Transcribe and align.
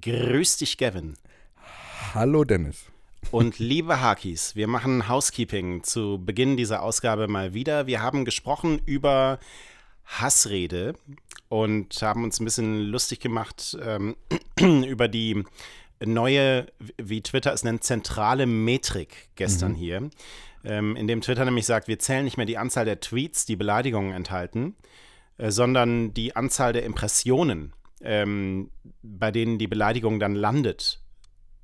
Grüß 0.00 0.56
dich, 0.56 0.78
Gavin. 0.78 1.14
Hallo, 2.12 2.42
Dennis. 2.44 2.86
Und 3.30 3.60
liebe 3.60 4.00
Hakis, 4.00 4.56
wir 4.56 4.66
machen 4.66 5.08
Housekeeping 5.08 5.84
zu 5.84 6.20
Beginn 6.24 6.56
dieser 6.56 6.82
Ausgabe 6.82 7.28
mal 7.28 7.54
wieder. 7.54 7.86
Wir 7.86 8.02
haben 8.02 8.24
gesprochen 8.24 8.80
über 8.84 9.38
Hassrede 10.04 10.94
und 11.48 12.02
haben 12.02 12.24
uns 12.24 12.40
ein 12.40 12.44
bisschen 12.44 12.86
lustig 12.86 13.20
gemacht 13.20 13.76
ähm, 13.80 14.16
über 14.60 15.06
die 15.06 15.44
neue, 16.04 16.66
wie 16.98 17.22
Twitter 17.22 17.52
es 17.52 17.62
nennt, 17.62 17.84
zentrale 17.84 18.46
Metrik 18.46 19.28
gestern 19.36 19.72
mhm. 19.72 19.76
hier, 19.76 20.10
ähm, 20.64 20.96
in 20.96 21.06
dem 21.06 21.20
Twitter 21.20 21.44
nämlich 21.44 21.66
sagt, 21.66 21.86
wir 21.86 21.98
zählen 22.00 22.24
nicht 22.24 22.36
mehr 22.36 22.46
die 22.46 22.58
Anzahl 22.58 22.84
der 22.84 23.00
Tweets, 23.00 23.46
die 23.46 23.56
Beleidigungen 23.56 24.12
enthalten, 24.12 24.74
äh, 25.38 25.50
sondern 25.50 26.12
die 26.12 26.34
Anzahl 26.34 26.72
der 26.72 26.84
Impressionen, 26.84 27.72
ähm, 28.02 28.70
bei 29.02 29.30
denen 29.30 29.58
die 29.58 29.68
Beleidigung 29.68 30.18
dann 30.20 30.34
landet 30.34 31.00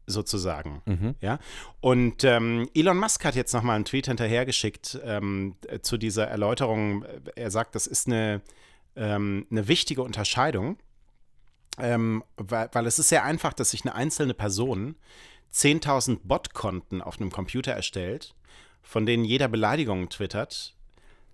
sozusagen. 0.06 0.82
Mhm. 0.84 1.14
Ja? 1.20 1.38
Und 1.80 2.24
ähm, 2.24 2.68
Elon 2.74 2.98
Musk 2.98 3.24
hat 3.24 3.34
jetzt 3.34 3.52
nochmal 3.52 3.76
einen 3.76 3.84
Tweet 3.84 4.06
hinterhergeschickt 4.06 5.00
ähm, 5.04 5.56
zu 5.82 5.96
dieser 5.96 6.26
Erläuterung. 6.26 7.04
Er 7.36 7.50
sagt, 7.50 7.74
das 7.74 7.86
ist 7.86 8.06
eine, 8.06 8.40
ähm, 8.96 9.46
eine 9.50 9.68
wichtige 9.68 10.02
Unterscheidung, 10.02 10.76
ähm, 11.78 12.24
weil, 12.36 12.68
weil 12.72 12.86
es 12.86 12.98
ist 12.98 13.08
sehr 13.08 13.24
einfach, 13.24 13.52
dass 13.52 13.70
sich 13.70 13.82
eine 13.84 13.94
einzelne 13.94 14.34
Person 14.34 14.96
10.000 15.54 16.20
Botkonten 16.24 17.02
auf 17.02 17.20
einem 17.20 17.30
Computer 17.30 17.72
erstellt, 17.72 18.34
von 18.82 19.06
denen 19.06 19.24
jeder 19.24 19.48
Beleidigungen 19.48 20.08
twittert. 20.08 20.74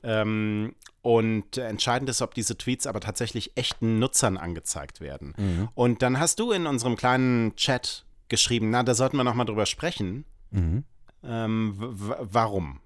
Ähm, 0.03 0.75
und 1.09 1.57
entscheidend 1.57 2.11
ist, 2.11 2.21
ob 2.21 2.35
diese 2.35 2.59
Tweets 2.59 2.87
aber 2.87 3.01
tatsächlich 3.01 3.57
echten 3.57 3.99
Nutzern 3.99 4.37
angezeigt 4.37 5.01
werden. 5.01 5.33
Mhm. 5.39 5.69
Und 5.75 6.03
dann 6.03 6.21
hast 6.21 6.39
du 6.39 6.53
in 6.53 6.67
unserem 6.67 6.97
kleinen 6.97 7.57
Chat 7.57 8.05
geschrieben, 8.29 8.69
na, 8.69 8.83
da 8.83 8.95
sollten 8.95 9.17
wir 9.17 9.25
nochmal 9.25 9.47
drüber 9.47 9.65
sprechen. 9.65 10.27
Mhm. 10.51 10.85
Ähm, 11.25 11.75
warum? 11.79 12.81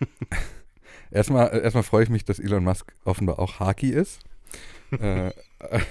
erstmal, 1.12 1.56
erstmal 1.62 1.84
freue 1.84 2.02
ich 2.02 2.10
mich, 2.10 2.24
dass 2.24 2.40
Elon 2.40 2.64
Musk 2.64 2.92
offenbar 3.04 3.38
auch 3.38 3.60
Haki 3.60 3.90
ist. 3.90 4.18
äh, 4.90 5.30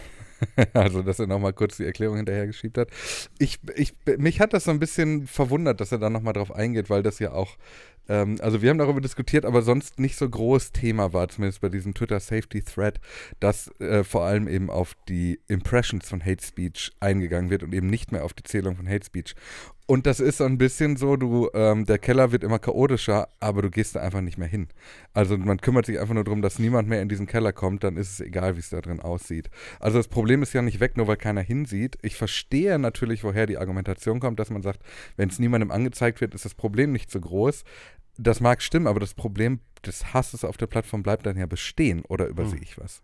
also, 0.73 1.01
dass 1.01 1.19
er 1.19 1.27
nochmal 1.27 1.53
kurz 1.53 1.77
die 1.77 1.85
Erklärung 1.85 2.17
hinterhergeschiebt 2.17 2.77
hat. 2.77 2.89
Ich, 3.37 3.57
ich, 3.77 3.93
mich 4.17 4.41
hat 4.41 4.51
das 4.51 4.65
so 4.65 4.71
ein 4.71 4.79
bisschen 4.79 5.27
verwundert, 5.27 5.79
dass 5.79 5.93
er 5.93 5.97
da 5.97 6.09
nochmal 6.09 6.33
drauf 6.33 6.51
eingeht, 6.51 6.89
weil 6.89 7.03
das 7.03 7.19
ja 7.19 7.31
auch 7.31 7.55
ähm, 8.09 8.37
also 8.41 8.61
wir 8.61 8.69
haben 8.71 8.79
darüber 8.79 8.99
diskutiert, 8.99 9.45
aber 9.45 9.61
sonst 9.61 9.99
nicht 9.99 10.17
so 10.17 10.27
groß 10.27 10.71
Thema 10.71 11.13
war, 11.13 11.29
zumindest 11.29 11.61
bei 11.61 11.69
diesem 11.69 11.93
Twitter 11.93 12.19
Safety 12.19 12.61
Thread, 12.61 12.99
dass 13.39 13.71
äh, 13.79 14.03
vor 14.03 14.23
allem 14.23 14.47
eben 14.47 14.69
auf 14.69 14.95
die 15.07 15.39
Impressions 15.47 16.09
von 16.09 16.25
Hate 16.25 16.43
Speech 16.43 16.91
eingegangen 16.99 17.49
wird 17.49 17.63
und 17.63 17.73
eben 17.73 17.87
nicht 17.87 18.11
mehr 18.11 18.25
auf 18.25 18.33
die 18.33 18.43
Zählung 18.43 18.75
von 18.75 18.89
Hate 18.89 19.05
Speech. 19.05 19.35
Und 19.89 20.05
das 20.05 20.19
ist 20.19 20.37
so 20.37 20.43
ein 20.43 20.59
bisschen 20.59 20.97
so, 20.97 21.15
du, 21.15 21.49
ähm, 21.55 21.83
der 21.83 21.97
Keller 21.97 22.31
wird 22.31 22.43
immer 22.43 22.59
chaotischer, 22.59 23.27
aber 23.39 23.63
du 23.63 23.71
gehst 23.71 23.95
da 23.95 24.01
einfach 24.01 24.21
nicht 24.21 24.37
mehr 24.37 24.47
hin. 24.47 24.67
Also 25.13 25.35
man 25.35 25.59
kümmert 25.59 25.87
sich 25.87 25.99
einfach 25.99 26.13
nur 26.13 26.23
darum, 26.23 26.43
dass 26.43 26.59
niemand 26.59 26.87
mehr 26.87 27.01
in 27.01 27.09
diesen 27.09 27.25
Keller 27.25 27.53
kommt, 27.53 27.83
dann 27.83 27.97
ist 27.97 28.11
es 28.11 28.19
egal, 28.19 28.55
wie 28.55 28.59
es 28.59 28.69
da 28.69 28.81
drin 28.81 28.99
aussieht. 28.99 29.49
Also 29.79 29.97
das 29.97 30.07
Problem 30.07 30.43
ist 30.43 30.53
ja 30.53 30.61
nicht 30.61 30.79
weg, 30.79 30.95
nur 30.95 31.07
weil 31.07 31.17
keiner 31.17 31.41
hinsieht. 31.41 31.97
Ich 32.03 32.17
verstehe 32.17 32.77
natürlich, 32.77 33.23
woher 33.23 33.47
die 33.47 33.57
Argumentation 33.57 34.19
kommt, 34.19 34.39
dass 34.39 34.51
man 34.51 34.61
sagt, 34.61 34.83
wenn 35.17 35.29
es 35.29 35.39
niemandem 35.39 35.71
angezeigt 35.71 36.21
wird, 36.21 36.35
ist 36.35 36.45
das 36.45 36.53
Problem 36.53 36.91
nicht 36.91 37.09
so 37.09 37.19
groß 37.19 37.63
das 38.19 38.39
mag 38.39 38.61
stimmen, 38.61 38.87
aber 38.87 38.99
das 38.99 39.13
Problem 39.13 39.59
des 39.85 40.13
Hasses 40.13 40.43
auf 40.43 40.57
der 40.57 40.67
Plattform 40.67 41.03
bleibt 41.03 41.25
dann 41.25 41.37
ja 41.37 41.45
bestehen 41.45 42.03
oder 42.07 42.27
übersehe 42.27 42.59
hm. 42.59 42.63
ich 42.63 42.77
was? 42.77 43.01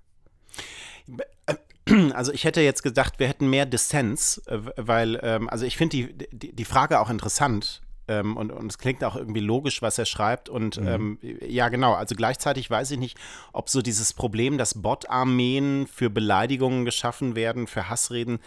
Also 2.16 2.34
ich 2.34 2.46
hätte 2.46 2.62
jetzt 2.62 2.82
gedacht, 2.82 3.20
wir 3.20 3.28
hätten 3.28 3.48
mehr 3.48 3.68
Dissens, 3.68 4.40
äh, 4.48 4.58
weil, 4.76 5.20
ähm, 5.22 5.48
also 5.48 5.66
ich 5.66 5.78
finde 5.78 5.98
die, 5.98 6.28
die, 6.32 6.52
die, 6.52 6.66
Frage 6.66 7.00
auch 7.00 7.12
interessant 7.12 7.84
ähm, 8.08 8.38
und, 8.38 8.52
und 8.52 8.72
es 8.72 8.80
klingt 8.80 9.04
auch 9.04 9.16
irgendwie 9.16 9.40
logisch, 9.40 9.84
was 9.84 10.00
er 10.00 10.06
schreibt 10.06 10.50
und 10.50 10.82
mhm. 10.82 10.88
ähm, 10.88 11.20
ja 11.22 11.70
genau, 11.70 11.94
also 11.94 12.16
gleichzeitig 12.16 12.72
weiß 12.72 12.90
ich 12.90 12.98
nicht, 12.98 13.20
ob 13.54 13.70
so 13.70 13.84
dieses 13.84 14.14
Problem, 14.14 14.58
dass 14.58 14.82
Bot-Armeen 14.82 15.86
für 15.86 16.10
Beleidigungen 16.10 16.86
geschaffen 16.86 17.36
werden, 17.36 17.68
für 17.68 17.88
Hassreden, 17.88 18.40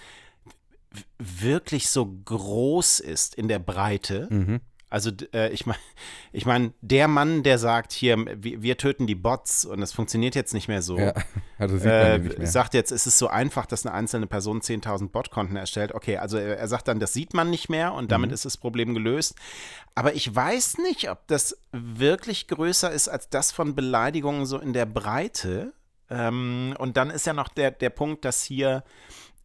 wirklich 1.18 1.90
so 1.90 2.06
groß 2.06 2.98
ist 2.98 3.36
in 3.36 3.46
der 3.46 3.60
Breite. 3.60 4.26
Mhm. 4.30 4.60
Also 4.90 5.10
äh, 5.34 5.50
ich 5.50 5.66
meine, 5.66 5.78
ich 6.32 6.46
mein, 6.46 6.72
der 6.80 7.08
Mann, 7.08 7.42
der 7.42 7.58
sagt 7.58 7.92
hier, 7.92 8.16
wir, 8.42 8.62
wir, 8.62 8.78
töten 8.78 9.06
die 9.06 9.14
Bots 9.14 9.64
und 9.64 9.80
das 9.80 9.92
funktioniert 9.92 10.34
jetzt 10.34 10.54
nicht 10.54 10.68
mehr 10.68 10.82
so, 10.82 10.98
ja, 10.98 11.12
also 11.58 11.76
äh, 11.76 12.46
sagt 12.46 12.74
jetzt, 12.74 12.90
es 12.90 13.06
ist 13.06 13.18
so 13.18 13.28
einfach, 13.28 13.66
dass 13.66 13.84
eine 13.84 13.94
einzelne 13.94 14.26
Person 14.26 14.60
10.000 14.60 15.10
Botkonten 15.10 15.56
erstellt. 15.56 15.92
Okay, 15.92 16.16
also 16.16 16.38
er, 16.38 16.58
er, 16.58 16.68
sagt 16.68 16.88
dann, 16.88 17.00
das 17.00 17.12
sieht 17.12 17.34
man 17.34 17.50
nicht 17.50 17.68
mehr 17.68 17.92
und 17.92 18.10
damit 18.10 18.30
mhm. 18.30 18.34
ist 18.34 18.44
das 18.44 18.56
Problem 18.56 18.94
gelöst. 18.94 19.34
Aber 19.94 20.14
ich 20.14 20.34
weiß 20.34 20.78
nicht, 20.78 21.10
ob 21.10 21.26
das 21.26 21.58
wirklich 21.72 22.48
größer 22.48 22.90
ist 22.90 23.08
als 23.08 23.28
das 23.28 23.52
von 23.52 23.74
Beleidigungen 23.74 24.46
so 24.46 24.58
in 24.58 24.72
der 24.72 24.86
Breite. 24.86 25.72
Ähm, 26.08 26.74
und 26.78 26.96
dann 26.96 27.10
ist 27.10 27.26
ja 27.26 27.34
noch 27.34 27.48
der, 27.48 27.72
der 27.72 27.90
Punkt, 27.90 28.24
dass 28.24 28.42
hier 28.42 28.84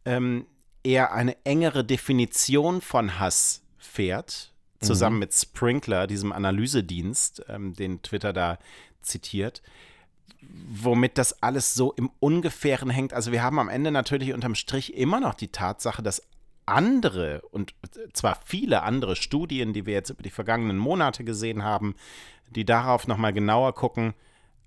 ähm, 0.06 0.46
er 0.82 1.12
eine 1.12 1.36
engere 1.44 1.84
Definition 1.84 2.80
von 2.80 3.18
Hass 3.18 3.62
fährt 3.78 4.53
zusammen 4.84 5.16
mhm. 5.16 5.20
mit 5.20 5.34
Sprinkler, 5.34 6.06
diesem 6.06 6.32
Analysedienst, 6.32 7.44
ähm, 7.48 7.74
den 7.74 8.02
Twitter 8.02 8.32
da 8.32 8.58
zitiert, 9.02 9.62
womit 10.40 11.18
das 11.18 11.42
alles 11.42 11.74
so 11.74 11.92
im 11.92 12.10
Ungefähren 12.20 12.90
hängt. 12.90 13.12
Also 13.12 13.32
wir 13.32 13.42
haben 13.42 13.58
am 13.58 13.68
Ende 13.68 13.90
natürlich 13.90 14.32
unterm 14.32 14.54
Strich 14.54 14.94
immer 14.94 15.20
noch 15.20 15.34
die 15.34 15.48
Tatsache, 15.48 16.02
dass 16.02 16.22
andere 16.66 17.42
und 17.50 17.74
zwar 18.12 18.38
viele 18.44 18.82
andere 18.82 19.16
Studien, 19.16 19.72
die 19.72 19.86
wir 19.86 19.94
jetzt 19.94 20.10
über 20.10 20.22
die 20.22 20.30
vergangenen 20.30 20.78
Monate 20.78 21.24
gesehen 21.24 21.62
haben, 21.62 21.94
die 22.50 22.64
darauf 22.64 23.06
nochmal 23.06 23.32
genauer 23.32 23.74
gucken, 23.74 24.14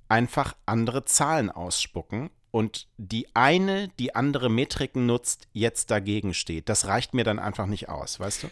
einfach 0.07 0.55
andere 0.65 1.05
Zahlen 1.05 1.49
ausspucken 1.49 2.29
und 2.51 2.87
die 2.97 3.27
eine, 3.35 3.89
die 3.99 4.15
andere 4.15 4.49
Metriken 4.49 5.05
nutzt, 5.05 5.47
jetzt 5.53 5.91
dagegen 5.91 6.33
steht. 6.33 6.69
Das 6.69 6.87
reicht 6.87 7.13
mir 7.13 7.23
dann 7.23 7.39
einfach 7.39 7.65
nicht 7.65 7.89
aus, 7.89 8.19
weißt 8.19 8.43
du? 8.43 8.47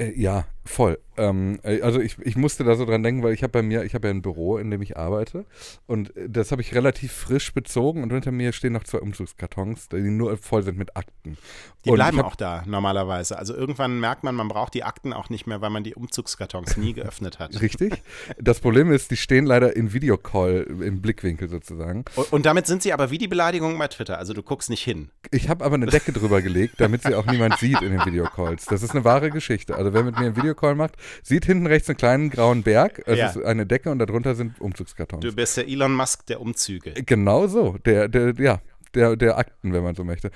Äh, 0.00 0.18
ja, 0.18 0.46
voll. 0.64 0.98
Ähm, 1.16 1.58
äh, 1.62 1.82
also 1.82 2.00
ich, 2.00 2.18
ich 2.20 2.36
musste 2.36 2.64
da 2.64 2.74
so 2.74 2.86
dran 2.86 3.02
denken, 3.02 3.22
weil 3.22 3.34
ich 3.34 3.42
habe 3.42 3.52
bei 3.52 3.62
mir, 3.62 3.84
ich 3.84 3.94
habe 3.94 4.08
ja 4.08 4.14
ein 4.14 4.22
Büro, 4.22 4.56
in 4.56 4.70
dem 4.70 4.80
ich 4.80 4.96
arbeite 4.96 5.44
und 5.86 6.16
äh, 6.16 6.30
das 6.30 6.50
habe 6.50 6.62
ich 6.62 6.74
relativ 6.74 7.12
frisch 7.12 7.52
bezogen 7.52 8.02
und 8.02 8.10
hinter 8.10 8.32
mir 8.32 8.52
stehen 8.52 8.72
noch 8.72 8.84
zwei 8.84 8.98
Umzugskartons, 8.98 9.88
die 9.90 9.98
nur 9.98 10.36
voll 10.38 10.62
sind 10.62 10.78
mit 10.78 10.96
Akten. 10.96 11.36
Die 11.84 11.90
und 11.90 11.96
bleiben 11.96 12.18
hab, 12.18 12.26
auch 12.26 12.36
da 12.36 12.62
normalerweise. 12.66 13.38
Also 13.38 13.54
irgendwann 13.54 14.00
merkt 14.00 14.24
man, 14.24 14.34
man 14.34 14.48
braucht 14.48 14.72
die 14.72 14.84
Akten 14.84 15.12
auch 15.12 15.28
nicht 15.28 15.46
mehr, 15.46 15.60
weil 15.60 15.70
man 15.70 15.84
die 15.84 15.94
Umzugskartons 15.94 16.78
nie 16.78 16.94
geöffnet 16.94 17.38
hat. 17.38 17.60
Richtig. 17.60 18.02
Das 18.38 18.60
Problem 18.60 18.90
ist, 18.90 19.10
die 19.10 19.16
stehen 19.16 19.44
leider 19.44 19.76
in 19.76 19.92
Videocall 19.92 20.66
im 20.80 21.02
Blickwinkel 21.02 21.48
sozusagen. 21.48 22.04
Und, 22.16 22.32
und 22.32 22.46
damit 22.46 22.66
sind 22.66 22.82
sie 22.82 22.94
aber 22.94 23.10
wie 23.10 23.18
die 23.18 23.28
Beleidigungen 23.28 23.78
bei 23.78 23.88
Twitter, 23.88 24.18
also 24.18 24.32
du 24.32 24.42
guckst 24.42 24.70
nicht 24.70 24.82
hin. 24.82 25.10
Ich 25.30 25.48
habe 25.48 25.64
aber 25.64 25.74
eine 25.74 25.86
Decke 25.86 26.12
drüber 26.12 26.40
gelegt, 26.40 26.74
damit 26.78 27.02
sie 27.02 27.14
auch 27.14 27.26
niemand 27.26 27.56
sieht 27.58 27.82
in 27.82 27.90
den 27.90 28.04
Videocalls. 28.06 28.66
Das 28.66 28.82
ist 28.82 28.92
eine 28.92 29.04
wahre 29.04 29.30
Geschichte. 29.30 29.74
Also 29.74 29.89
wer 29.92 30.02
mit 30.02 30.18
mir 30.18 30.26
einen 30.26 30.36
Videocall 30.36 30.74
macht, 30.74 30.96
sieht 31.22 31.44
hinten 31.44 31.66
rechts 31.66 31.88
einen 31.88 31.96
kleinen 31.96 32.30
grauen 32.30 32.62
Berg. 32.62 33.02
Es 33.06 33.18
ja. 33.18 33.28
ist 33.28 33.42
eine 33.42 33.66
Decke 33.66 33.90
und 33.90 33.98
darunter 33.98 34.34
sind 34.34 34.60
Umzugskartons. 34.60 35.24
Du 35.24 35.34
bist 35.34 35.56
der 35.56 35.68
Elon 35.68 35.94
Musk 35.94 36.26
der 36.26 36.40
Umzüge. 36.40 36.94
Genau 37.06 37.46
so. 37.46 37.76
Der, 37.84 38.08
der, 38.08 38.34
ja, 38.38 38.60
der, 38.94 39.16
der 39.16 39.38
Akten, 39.38 39.72
wenn 39.72 39.82
man 39.82 39.94
so 39.94 40.04
möchte. 40.04 40.30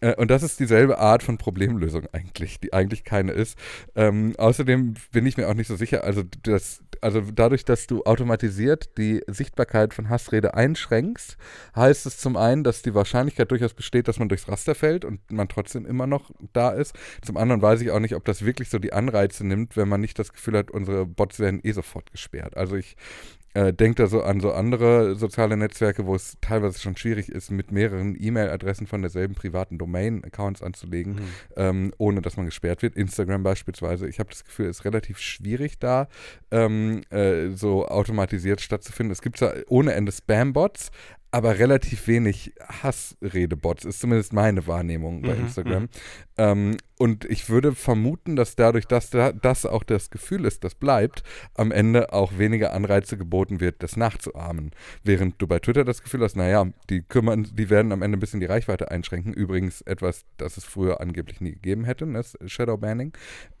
Äh, 0.00 0.14
und 0.16 0.30
das 0.30 0.42
ist 0.42 0.60
dieselbe 0.60 0.98
Art 0.98 1.22
von 1.22 1.38
Problemlösung 1.38 2.06
eigentlich, 2.12 2.60
die 2.60 2.72
eigentlich 2.72 3.04
keine 3.04 3.32
ist. 3.32 3.58
Ähm, 3.94 4.34
außerdem 4.36 4.94
bin 5.12 5.26
ich 5.26 5.36
mir 5.36 5.48
auch 5.48 5.54
nicht 5.54 5.68
so 5.68 5.76
sicher, 5.76 6.04
also, 6.04 6.22
das, 6.42 6.82
also 7.00 7.20
dadurch, 7.20 7.64
dass 7.64 7.86
du 7.86 8.02
automatisiert 8.04 8.96
die 8.98 9.22
Sichtbarkeit 9.26 9.94
von 9.94 10.08
Hassrede 10.08 10.54
einschränkst, 10.54 11.36
heißt 11.74 12.06
es 12.06 12.18
zum 12.18 12.36
einen, 12.36 12.64
dass 12.64 12.82
die 12.82 12.94
Wahrscheinlichkeit 12.94 13.50
durchaus 13.50 13.74
besteht, 13.74 14.08
dass 14.08 14.18
man 14.18 14.28
durchs 14.28 14.48
Raster 14.48 14.74
fällt 14.74 15.04
und 15.04 15.20
man 15.30 15.48
trotzdem 15.48 15.86
immer 15.86 16.06
noch 16.06 16.30
da 16.52 16.70
ist. 16.70 16.94
Zum 17.22 17.36
anderen 17.36 17.62
weiß 17.62 17.80
ich 17.80 17.90
auch 17.90 18.00
nicht, 18.00 18.14
ob 18.14 18.24
das 18.24 18.44
wirklich 18.44 18.70
so 18.70 18.78
die 18.78 18.92
Anreize 18.92 19.46
nimmt, 19.46 19.76
wenn 19.76 19.88
man 19.88 20.00
nicht 20.00 20.18
das 20.18 20.32
Gefühl 20.32 20.58
hat, 20.58 20.70
unsere 20.70 21.06
Bots 21.06 21.38
werden 21.38 21.60
eh 21.62 21.72
sofort 21.72 22.10
gesperrt. 22.12 22.56
Also 22.56 22.76
ich 22.76 22.96
äh, 23.54 23.72
denkt 23.72 23.98
da 23.98 24.06
so 24.06 24.22
an 24.22 24.40
so 24.40 24.52
andere 24.52 25.16
soziale 25.16 25.56
Netzwerke, 25.56 26.06
wo 26.06 26.14
es 26.14 26.36
teilweise 26.40 26.78
schon 26.78 26.96
schwierig 26.96 27.28
ist, 27.28 27.50
mit 27.50 27.72
mehreren 27.72 28.16
E-Mail-Adressen 28.18 28.86
von 28.86 29.02
derselben 29.02 29.34
privaten 29.34 29.78
Domain 29.78 30.22
Accounts 30.24 30.62
anzulegen, 30.62 31.14
mhm. 31.14 31.28
ähm, 31.56 31.92
ohne 31.98 32.22
dass 32.22 32.36
man 32.36 32.46
gesperrt 32.46 32.82
wird. 32.82 32.96
Instagram 32.96 33.42
beispielsweise. 33.42 34.08
Ich 34.08 34.20
habe 34.20 34.30
das 34.30 34.44
Gefühl, 34.44 34.66
es 34.66 34.80
ist 34.80 34.84
relativ 34.84 35.18
schwierig 35.18 35.78
da 35.78 36.08
ähm, 36.50 37.02
äh, 37.10 37.48
so 37.50 37.86
automatisiert 37.86 38.60
stattzufinden. 38.60 39.12
Es 39.12 39.22
gibt 39.22 39.38
zwar 39.38 39.54
ohne 39.68 39.94
Ende 39.94 40.12
Spam-Bots, 40.12 40.90
aber 41.32 41.58
relativ 41.58 42.06
wenig 42.08 42.52
Hassredebots, 42.60 43.84
ist 43.84 44.00
zumindest 44.00 44.32
meine 44.32 44.66
Wahrnehmung 44.66 45.24
bei 45.24 45.36
Mhm, 45.36 45.40
Instagram. 45.40 45.88
Ähm, 46.36 46.76
und 46.98 47.24
ich 47.24 47.48
würde 47.48 47.74
vermuten, 47.74 48.36
dass 48.36 48.56
dadurch, 48.56 48.86
dass 48.86 49.10
da, 49.10 49.32
das 49.32 49.64
auch 49.64 49.84
das 49.84 50.10
Gefühl 50.10 50.44
ist, 50.44 50.64
das 50.64 50.74
bleibt, 50.74 51.22
am 51.54 51.70
Ende 51.72 52.12
auch 52.12 52.36
weniger 52.38 52.72
Anreize 52.72 53.16
geboten 53.16 53.60
wird, 53.60 53.82
das 53.82 53.96
nachzuahmen. 53.96 54.72
Während 55.04 55.40
du 55.40 55.46
bei 55.46 55.60
Twitter 55.60 55.84
das 55.84 56.02
Gefühl 56.02 56.22
hast, 56.22 56.36
naja, 56.36 56.66
die 56.90 57.02
kümmern, 57.02 57.46
die 57.52 57.70
werden 57.70 57.92
am 57.92 58.02
Ende 58.02 58.16
ein 58.16 58.20
bisschen 58.20 58.40
die 58.40 58.46
Reichweite 58.46 58.90
einschränken. 58.90 59.32
Übrigens 59.32 59.82
etwas, 59.82 60.24
das 60.36 60.56
es 60.56 60.64
früher 60.64 61.00
angeblich 61.00 61.40
nie 61.40 61.52
gegeben 61.52 61.84
hätte, 61.84 62.06
ne, 62.06 62.18
das 62.18 62.36
Shadowbanning. 62.46 63.12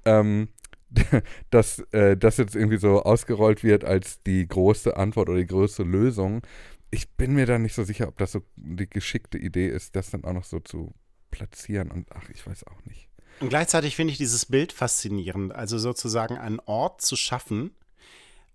Ähm, 0.04 0.48
dass 1.50 1.78
äh, 1.92 2.16
das 2.16 2.36
jetzt 2.38 2.56
irgendwie 2.56 2.78
so 2.78 3.02
ausgerollt 3.02 3.62
wird 3.62 3.84
als 3.84 4.22
die 4.24 4.46
große 4.46 4.96
Antwort 4.96 5.28
oder 5.28 5.38
die 5.38 5.46
größte 5.46 5.84
Lösung. 5.84 6.42
Ich 6.90 7.08
bin 7.10 7.32
mir 7.34 7.46
da 7.46 7.58
nicht 7.58 7.74
so 7.74 7.84
sicher, 7.84 8.08
ob 8.08 8.16
das 8.18 8.32
so 8.32 8.42
die 8.56 8.88
geschickte 8.88 9.38
Idee 9.38 9.68
ist, 9.68 9.94
das 9.96 10.10
dann 10.10 10.24
auch 10.24 10.32
noch 10.32 10.44
so 10.44 10.58
zu 10.60 10.92
platzieren. 11.30 11.90
Und 11.90 12.08
ach, 12.12 12.28
ich 12.30 12.44
weiß 12.46 12.64
auch 12.66 12.84
nicht. 12.84 13.08
Und 13.40 13.48
gleichzeitig 13.48 13.96
finde 13.96 14.12
ich 14.12 14.18
dieses 14.18 14.46
Bild 14.46 14.72
faszinierend, 14.72 15.54
also 15.54 15.78
sozusagen 15.78 16.36
einen 16.36 16.58
Ort 16.66 17.00
zu 17.00 17.16
schaffen, 17.16 17.70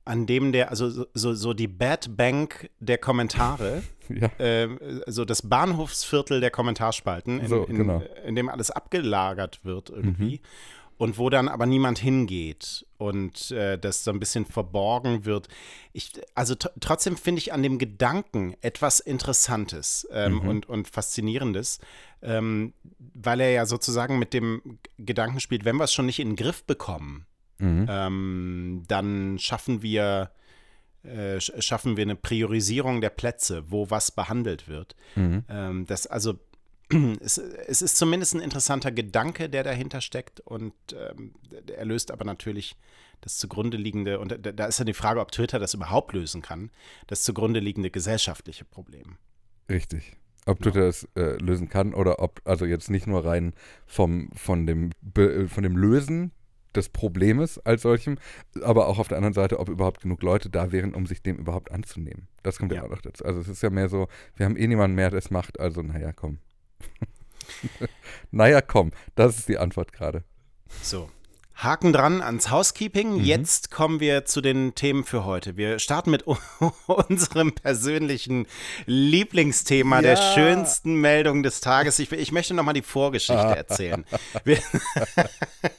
an 0.03 0.27
dem 0.27 0.51
der, 0.51 0.69
also 0.69 0.89
so- 0.89 1.33
so, 1.33 1.53
die 1.53 1.67
Bad 1.67 2.15
Bank 2.17 2.69
der 2.79 2.97
Kommentare, 2.99 3.81
Ja, 4.09 4.29
ähm, 4.37 4.77
so 5.07 5.25
das 5.25 5.49
Bahnhofsviertel 5.49 6.39
der 6.39 6.51
Kommentarspalten, 6.51 7.39
in, 7.39 7.47
So, 7.47 7.63
in, 7.65 7.75
genau. 7.77 8.03
in 8.23 8.35
dem 8.35 8.49
alles 8.49 8.69
abgelagert 8.69 9.65
wird 9.65 9.89
irgendwie. 9.89 10.41
Und 10.97 11.17
wo 11.17 11.29
dann 11.29 11.49
aber 11.49 11.65
niemand 11.65 11.99
hingeht 11.99 12.85
und 12.97 13.51
äh, 13.51 13.77
das 13.77 14.05
so 14.05 14.11
ein 14.11 14.19
bisschen 14.19 14.45
verborgen 14.45 15.25
wird. 15.25 15.49
Ich, 15.91 16.13
also 16.35 16.53
tr- 16.53 16.71
trotzdem 16.79 17.17
finde 17.17 17.39
ich 17.39 17.51
an 17.51 17.61
dem 17.63 17.77
Gedanken 17.79 18.55
etwas 18.61 19.01
Interessantes 19.01 20.07
ähm, 20.11 20.39
und, 20.39 20.69
und 20.69 20.87
Faszinierendes, 20.87 21.79
ähm, 22.21 22.73
weil 23.13 23.41
er 23.41 23.51
ja 23.51 23.65
sozusagen 23.65 24.19
mit 24.19 24.33
dem 24.33 24.79
Gedanken 24.97 25.41
spielt, 25.41 25.65
wenn 25.65 25.75
wir 25.75 25.83
es 25.83 25.93
schon 25.93 26.05
nicht 26.05 26.19
in 26.19 26.29
den 26.29 26.35
Griff 26.37 26.63
bekommen, 26.63 27.25
Mhm. 27.57 27.87
ähm, 27.89 28.83
dann 28.87 29.39
schaffen 29.39 29.81
wir, 29.81 30.31
äh, 31.03 31.37
sch- 31.37 31.61
schaffen 31.61 31.95
wir 31.95 32.01
eine 32.03 32.15
Priorisierung 32.17 32.99
der 32.99 33.11
Plätze, 33.11 33.63
wo 33.71 33.89
was 33.89 34.11
behandelt 34.11 34.67
wird. 34.67 34.95
Mhm. 35.15 35.43
Ähm, 35.47 35.85
das 35.85 36.05
also 36.05 36.33
es, 37.19 37.37
es 37.37 37.81
ist 37.81 37.97
zumindest 37.97 38.35
ein 38.35 38.41
interessanter 38.41 38.91
Gedanke, 38.91 39.49
der 39.49 39.63
dahinter 39.63 40.01
steckt 40.01 40.39
und 40.39 40.73
ähm, 40.93 41.33
er 41.75 41.85
löst 41.85 42.11
aber 42.11 42.25
natürlich 42.25 42.75
das 43.21 43.37
zugrunde 43.37 43.77
liegende, 43.77 44.19
und 44.19 44.31
da, 44.31 44.51
da 44.51 44.65
ist 44.65 44.77
ja 44.79 44.85
die 44.85 44.93
Frage, 44.93 45.19
ob 45.19 45.31
Twitter 45.31 45.57
das 45.57 45.73
überhaupt 45.73 46.13
lösen 46.13 46.41
kann, 46.41 46.69
das 47.07 47.23
zugrunde 47.23 47.59
liegende 47.59 47.89
gesellschaftliche 47.89 48.65
Problem. 48.65 49.17
Richtig. 49.69 50.15
Ob 50.45 50.61
Twitter 50.61 50.81
das 50.81 51.07
äh, 51.15 51.37
lösen 51.41 51.69
kann 51.69 51.95
oder 51.95 52.19
ob, 52.19 52.39
also 52.45 52.65
jetzt 52.65 52.91
nicht 52.91 53.07
nur 53.07 53.25
rein 53.25 53.53
vom, 53.87 54.29
von, 54.35 54.67
dem, 54.67 54.91
äh, 55.17 55.47
von 55.47 55.63
dem 55.63 55.75
Lösen 55.75 56.33
des 56.75 56.89
Problems 56.89 57.57
als 57.59 57.81
solchem, 57.81 58.17
aber 58.61 58.87
auch 58.87 58.99
auf 58.99 59.07
der 59.07 59.17
anderen 59.17 59.33
Seite, 59.33 59.59
ob 59.59 59.69
überhaupt 59.69 60.01
genug 60.01 60.21
Leute 60.21 60.49
da 60.49 60.71
wären, 60.71 60.93
um 60.93 61.07
sich 61.07 61.23
dem 61.23 61.37
überhaupt 61.37 61.71
anzunehmen. 61.71 62.27
Das 62.43 62.59
kommt 62.59 62.73
ja, 62.73 62.79
Ja. 62.79 62.83
auch 62.83 62.89
noch 62.91 63.01
dazu. 63.01 63.25
Also 63.25 63.39
es 63.39 63.47
ist 63.47 63.63
ja 63.63 63.71
mehr 63.71 63.89
so, 63.89 64.07
wir 64.35 64.45
haben 64.45 64.57
eh 64.57 64.67
niemanden 64.67 64.95
mehr, 64.95 65.09
der 65.09 65.19
es 65.19 65.31
macht, 65.31 65.59
also 65.59 65.81
naja, 65.81 66.11
komm. 66.13 66.37
naja, 68.31 68.61
komm, 68.61 68.91
das 69.15 69.37
ist 69.39 69.49
die 69.49 69.57
Antwort 69.57 69.93
gerade. 69.93 70.23
So. 70.81 71.09
Haken 71.57 71.93
dran 71.93 72.21
ans 72.21 72.51
Housekeeping. 72.51 73.13
Mhm. 73.19 73.23
Jetzt 73.23 73.71
kommen 73.71 74.01
wir 74.01 74.25
zu 74.25 74.41
den 74.41 74.75
Themen 74.75 75.05
für 75.05 75.23
heute. 75.23 75.55
Wir 75.55 75.79
starten 75.79 76.11
mit 76.11 76.25
unserem 76.87 77.53
persönlichen 77.53 78.45
Lieblingsthema, 78.87 80.01
der 80.01 80.15
Ja. 80.15 80.33
schönsten 80.33 80.95
Meldung 80.95 81.43
des 81.43 81.61
Tages. 81.61 81.97
Ich, 81.99 82.11
ich 82.11 82.33
möchte 82.33 82.53
nochmal 82.53 82.73
die 82.73 82.81
Vorgeschichte 82.81 83.41
erzählen. 83.55 84.03
Wir, 84.43 84.57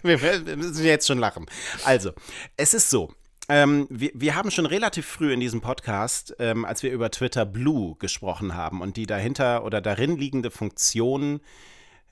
wir 0.02 0.56
müssen 0.56 0.84
jetzt 0.84 1.06
schon 1.06 1.18
lachen. 1.18 1.44
Also, 1.84 2.12
es 2.56 2.72
ist 2.72 2.88
so. 2.88 3.12
Ähm, 3.48 3.86
wir, 3.90 4.10
wir 4.14 4.34
haben 4.34 4.50
schon 4.50 4.66
relativ 4.66 5.06
früh 5.06 5.32
in 5.32 5.40
diesem 5.40 5.60
Podcast, 5.60 6.34
ähm, 6.38 6.64
als 6.64 6.82
wir 6.82 6.90
über 6.90 7.10
Twitter 7.10 7.46
Blue 7.46 7.96
gesprochen 7.98 8.54
haben 8.54 8.80
und 8.80 8.96
die 8.96 9.06
dahinter 9.06 9.64
oder 9.64 9.80
darin 9.80 10.16
liegende 10.16 10.50
Funktion 10.50 11.40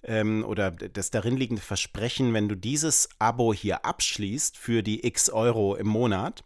ähm, 0.04 0.44
oder 0.44 0.70
das 0.70 1.10
darin 1.10 1.36
liegende 1.36 1.62
Versprechen, 1.62 2.32
wenn 2.34 2.48
du 2.48 2.56
dieses 2.56 3.08
Abo 3.18 3.52
hier 3.52 3.84
abschließt 3.84 4.56
für 4.56 4.82
die 4.82 5.04
x 5.04 5.28
Euro 5.28 5.74
im 5.74 5.88
Monat, 5.88 6.44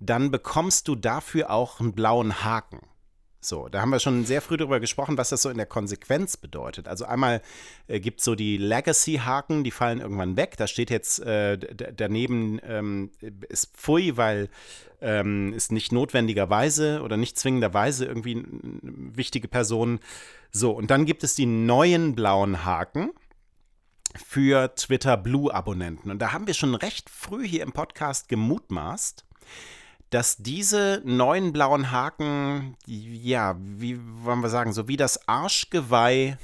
dann 0.00 0.30
bekommst 0.30 0.88
du 0.88 0.96
dafür 0.96 1.50
auch 1.50 1.80
einen 1.80 1.94
blauen 1.94 2.44
Haken. 2.44 2.80
So, 3.46 3.68
da 3.68 3.80
haben 3.80 3.90
wir 3.90 4.00
schon 4.00 4.24
sehr 4.24 4.42
früh 4.42 4.56
darüber 4.56 4.80
gesprochen, 4.80 5.16
was 5.18 5.28
das 5.28 5.42
so 5.42 5.50
in 5.50 5.56
der 5.56 5.66
Konsequenz 5.66 6.36
bedeutet. 6.36 6.88
Also 6.88 7.04
einmal 7.04 7.40
äh, 7.86 8.00
gibt 8.00 8.18
es 8.18 8.24
so 8.24 8.34
die 8.34 8.56
Legacy-Haken, 8.56 9.62
die 9.62 9.70
fallen 9.70 10.00
irgendwann 10.00 10.36
weg. 10.36 10.56
Da 10.56 10.66
steht 10.66 10.90
jetzt 10.90 11.20
äh, 11.20 11.56
daneben 11.56 12.58
ähm, 12.64 13.12
ist 13.48 13.76
Pfui, 13.76 14.16
weil 14.16 14.48
ähm, 15.00 15.52
ist 15.52 15.70
nicht 15.70 15.92
notwendigerweise 15.92 17.02
oder 17.02 17.16
nicht 17.16 17.38
zwingenderweise 17.38 18.06
irgendwie 18.06 18.42
wichtige 18.82 19.46
Person. 19.46 20.00
So, 20.50 20.72
und 20.72 20.90
dann 20.90 21.06
gibt 21.06 21.22
es 21.22 21.36
die 21.36 21.46
neuen 21.46 22.16
blauen 22.16 22.64
Haken 22.64 23.10
für 24.16 24.74
Twitter 24.74 25.16
Blue-Abonnenten. 25.16 26.10
Und 26.10 26.18
da 26.18 26.32
haben 26.32 26.48
wir 26.48 26.54
schon 26.54 26.74
recht 26.74 27.08
früh 27.10 27.46
hier 27.46 27.62
im 27.62 27.70
Podcast 27.70 28.28
gemutmaßt, 28.28 29.24
dass 30.10 30.36
diese 30.36 31.02
neuen 31.04 31.52
blauen 31.52 31.90
Haken, 31.90 32.76
ja, 32.86 33.56
wie 33.58 33.98
wollen 34.22 34.40
wir 34.40 34.48
sagen, 34.48 34.72
so 34.72 34.88
wie 34.88 34.96
das 34.96 35.28
Arschgeweih 35.28 36.38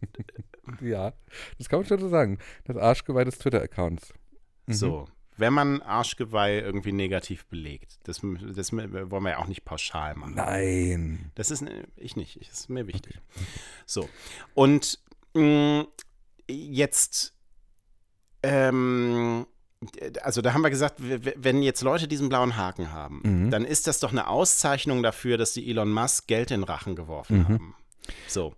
Ja, 0.80 1.12
das 1.58 1.68
kann 1.68 1.80
man 1.80 1.86
schon 1.86 2.00
so 2.00 2.08
sagen. 2.08 2.38
Das 2.64 2.76
Arschgeweih 2.76 3.24
des 3.24 3.38
Twitter-Accounts. 3.38 4.12
So, 4.66 5.06
wenn 5.36 5.52
man 5.52 5.80
Arschgeweih 5.82 6.58
irgendwie 6.58 6.92
negativ 6.92 7.46
belegt, 7.46 7.98
das, 8.04 8.20
das 8.20 8.72
wollen 8.72 9.22
wir 9.22 9.30
ja 9.30 9.38
auch 9.38 9.46
nicht 9.46 9.64
pauschal 9.64 10.16
machen. 10.16 10.34
Nein. 10.34 11.30
Das 11.36 11.50
ist 11.50 11.64
ich 11.94 12.16
nicht, 12.16 12.40
das 12.40 12.60
ist 12.60 12.70
mir 12.70 12.86
wichtig. 12.88 13.20
So, 13.84 14.08
und 14.54 14.98
mh, 15.34 15.86
jetzt, 16.48 17.34
ähm, 18.42 19.46
also 20.22 20.40
da 20.42 20.52
haben 20.54 20.62
wir 20.62 20.70
gesagt, 20.70 20.94
wenn 20.98 21.62
jetzt 21.62 21.82
Leute 21.82 22.08
diesen 22.08 22.28
blauen 22.28 22.56
Haken 22.56 22.92
haben, 22.92 23.20
Mhm. 23.24 23.50
dann 23.50 23.64
ist 23.64 23.86
das 23.86 24.00
doch 24.00 24.10
eine 24.12 24.28
Auszeichnung 24.28 25.02
dafür, 25.02 25.36
dass 25.38 25.52
die 25.52 25.68
Elon 25.70 25.92
Musk 25.92 26.26
Geld 26.26 26.50
in 26.50 26.62
Rachen 26.64 26.96
geworfen 26.96 27.44
haben. 27.48 27.74
So. 28.28 28.50
Mhm. 28.50 28.54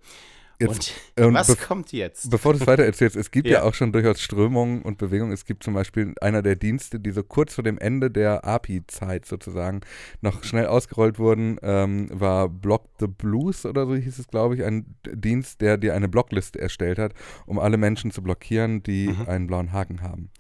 Jetzt, 0.61 0.93
und 1.17 1.27
und 1.27 1.35
was 1.35 1.57
kommt 1.57 1.93
jetzt? 1.93 2.31
Bevor 2.31 2.53
du 2.53 2.59
es 2.59 2.67
weiter 2.67 2.83
erzählst, 2.85 3.15
es 3.15 3.31
gibt 3.31 3.47
ja. 3.47 3.59
Ja. 3.59 3.63
auch 3.63 3.75
schon 3.75 3.93
durchaus 3.93 4.21
Strömungen 4.21 4.83
und 4.83 4.99
Bewegungen. 4.99 5.31
Es 5.33 5.45
gibt 5.45 5.63
zum 5.63 5.73
Beispiel 5.75 6.15
einer 6.21 6.43
der 6.43 6.57
Dienste, 6.57 6.99
die 6.99 7.13
so 7.13 7.23
kurz 7.23 7.55
vor 7.55 7.63
dem 7.63 7.79
Ende 7.79 8.11
der 8.11 8.45
API-Zeit 8.45 9.25
sozusagen 9.25 9.83
noch 10.21 10.43
schnell 10.43 10.67
ausgerollt 10.67 11.21
wurden, 11.21 11.59
ähm, 11.63 12.09
war 12.13 12.49
Block 12.49 12.87
the 12.99 13.07
Blues 13.07 13.67
oder 13.67 13.87
so 13.87 13.95
hieß 13.95 14.19
es, 14.19 14.27
glaube 14.27 14.57
ich, 14.57 14.65
ein 14.65 14.97
Dienst, 15.13 15.61
der 15.61 15.77
dir 15.77 15.95
eine 15.95 16.09
Blockliste 16.09 16.61
erstellt 16.61 16.99
hat, 16.99 17.15
um 17.47 17.61
alle 17.61 17.77
Menschen 17.77 18.11
zu 18.11 18.21
blockieren, 18.21 18.83
die 18.83 19.11
Mhm. 19.11 19.29
einen 19.29 19.47
blauen 19.47 19.73
Haken 19.73 20.03
haben. 20.03 20.31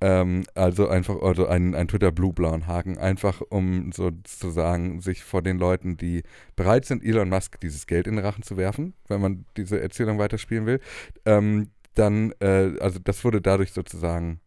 Ähm, 0.00 0.44
also 0.54 0.88
einfach, 0.88 1.20
also 1.22 1.46
ein, 1.46 1.74
ein 1.74 1.88
Twitter 1.88 2.12
Blue 2.12 2.32
blauen 2.32 2.66
Haken, 2.66 2.98
einfach 2.98 3.40
um 3.48 3.90
sozusagen 3.90 5.00
sich 5.00 5.24
vor 5.24 5.42
den 5.42 5.58
Leuten, 5.58 5.96
die 5.96 6.22
bereit 6.54 6.84
sind, 6.84 7.04
Elon 7.04 7.28
Musk 7.28 7.58
dieses 7.60 7.86
Geld 7.86 8.06
in 8.06 8.16
den 8.16 8.24
Rachen 8.24 8.44
zu 8.44 8.56
werfen, 8.56 8.94
wenn 9.08 9.20
man 9.20 9.44
diese 9.56 9.80
Erzählung 9.80 10.18
weiterspielen 10.18 10.66
will, 10.66 10.80
ähm, 11.24 11.70
dann, 11.94 12.32
äh, 12.40 12.74
also 12.80 13.00
das 13.02 13.24
wurde 13.24 13.40
dadurch 13.40 13.72
sozusagen, 13.72 14.40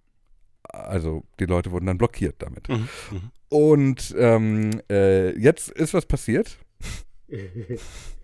also 0.63 1.23
die 1.39 1.45
Leute 1.45 1.71
wurden 1.71 1.85
dann 1.87 1.97
blockiert 1.97 2.35
damit. 2.39 2.69
Mhm. 2.69 2.87
Mhm. 3.11 3.31
Und 3.49 4.15
ähm, 4.17 4.81
äh, 4.89 5.37
jetzt 5.37 5.69
ist 5.69 5.93
was 5.93 6.05
passiert. 6.05 6.57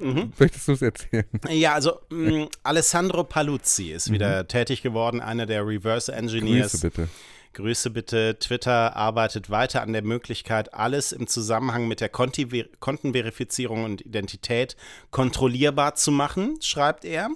Mhm. 0.00 0.32
Möchtest 0.38 0.68
du 0.68 0.72
es 0.72 0.82
erzählen? 0.82 1.26
Ja, 1.48 1.74
also 1.74 2.00
mh, 2.08 2.48
Alessandro 2.62 3.24
Paluzzi 3.24 3.90
ist 3.90 4.10
wieder 4.10 4.48
tätig 4.48 4.82
geworden, 4.82 5.20
einer 5.20 5.46
der 5.46 5.66
Reverse 5.66 6.12
Engineers. 6.12 6.74
Mhm. 6.74 6.78
Grüße 6.78 6.90
bitte. 6.90 7.08
Grüße 7.52 7.90
bitte. 7.90 8.38
Twitter 8.38 8.96
arbeitet 8.96 9.50
weiter 9.50 9.82
an 9.82 9.92
der 9.92 10.02
Möglichkeit, 10.02 10.72
alles 10.72 11.12
im 11.12 11.26
Zusammenhang 11.26 11.88
mit 11.88 12.00
der 12.00 12.08
Konti 12.08 12.64
Kontenverifizierung 12.78 13.84
und 13.84 14.00
Identität 14.02 14.76
kontrollierbar 15.10 15.96
zu 15.96 16.12
machen, 16.12 16.58
schreibt 16.60 17.04
er. 17.04 17.28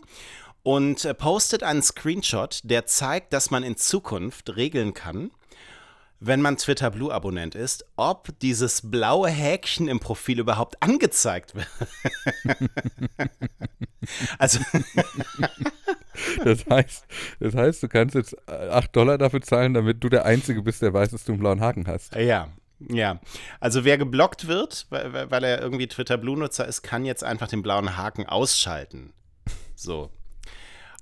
Und 0.63 1.05
äh, 1.05 1.13
postet 1.13 1.63
einen 1.63 1.83
Screenshot, 1.83 2.61
der 2.65 2.87
zeigt, 2.87 3.35
dass 3.35 3.51
man 3.51 3.63
in 3.63 3.77
Zukunft 3.77 4.57
regeln 4.57 4.95
kann, 4.95 5.31
wenn 6.27 6.41
man 6.41 6.57
Twitter 6.57 6.91
Blue 6.91 7.13
Abonnent 7.13 7.55
ist, 7.55 7.85
ob 7.97 8.39
dieses 8.41 8.91
blaue 8.91 9.29
Häkchen 9.29 9.89
im 9.89 10.01
Profil 10.01 10.41
überhaupt 10.41 10.83
angezeigt 10.83 11.55
wird. 11.55 11.69
also 14.39 14.61
Das 16.45 16.65
heißt, 16.67 17.07
das 17.41 17.55
heißt, 17.55 17.83
du 17.83 17.89
kannst 17.89 18.15
jetzt 18.15 18.49
8 18.49 18.95
Dollar 18.95 19.19
dafür 19.19 19.43
zahlen, 19.43 19.75
damit 19.75 20.03
du 20.03 20.09
der 20.09 20.25
Einzige 20.25 20.63
bist, 20.63 20.81
der 20.83 20.95
weiß, 20.95 21.11
dass 21.11 21.25
du 21.25 21.33
einen 21.33 21.41
blauen 21.41 21.61
Haken 21.61 21.87
hast. 21.87 22.15
Ja, 22.15 22.49
Ja, 22.79 23.21
also 23.61 23.85
wer 23.85 23.99
geblockt 23.99 24.47
wird, 24.47 24.87
weil, 24.91 25.31
weil 25.31 25.45
er 25.45 25.61
irgendwie 25.61 25.89
Twitter 25.89 26.17
Blue-Nutzer 26.17 26.67
ist, 26.67 26.83
kann 26.83 27.05
jetzt 27.05 27.25
einfach 27.25 27.49
den 27.49 27.63
blauen 27.63 27.97
Haken 27.97 28.27
ausschalten. 28.27 29.13
So. 29.75 30.11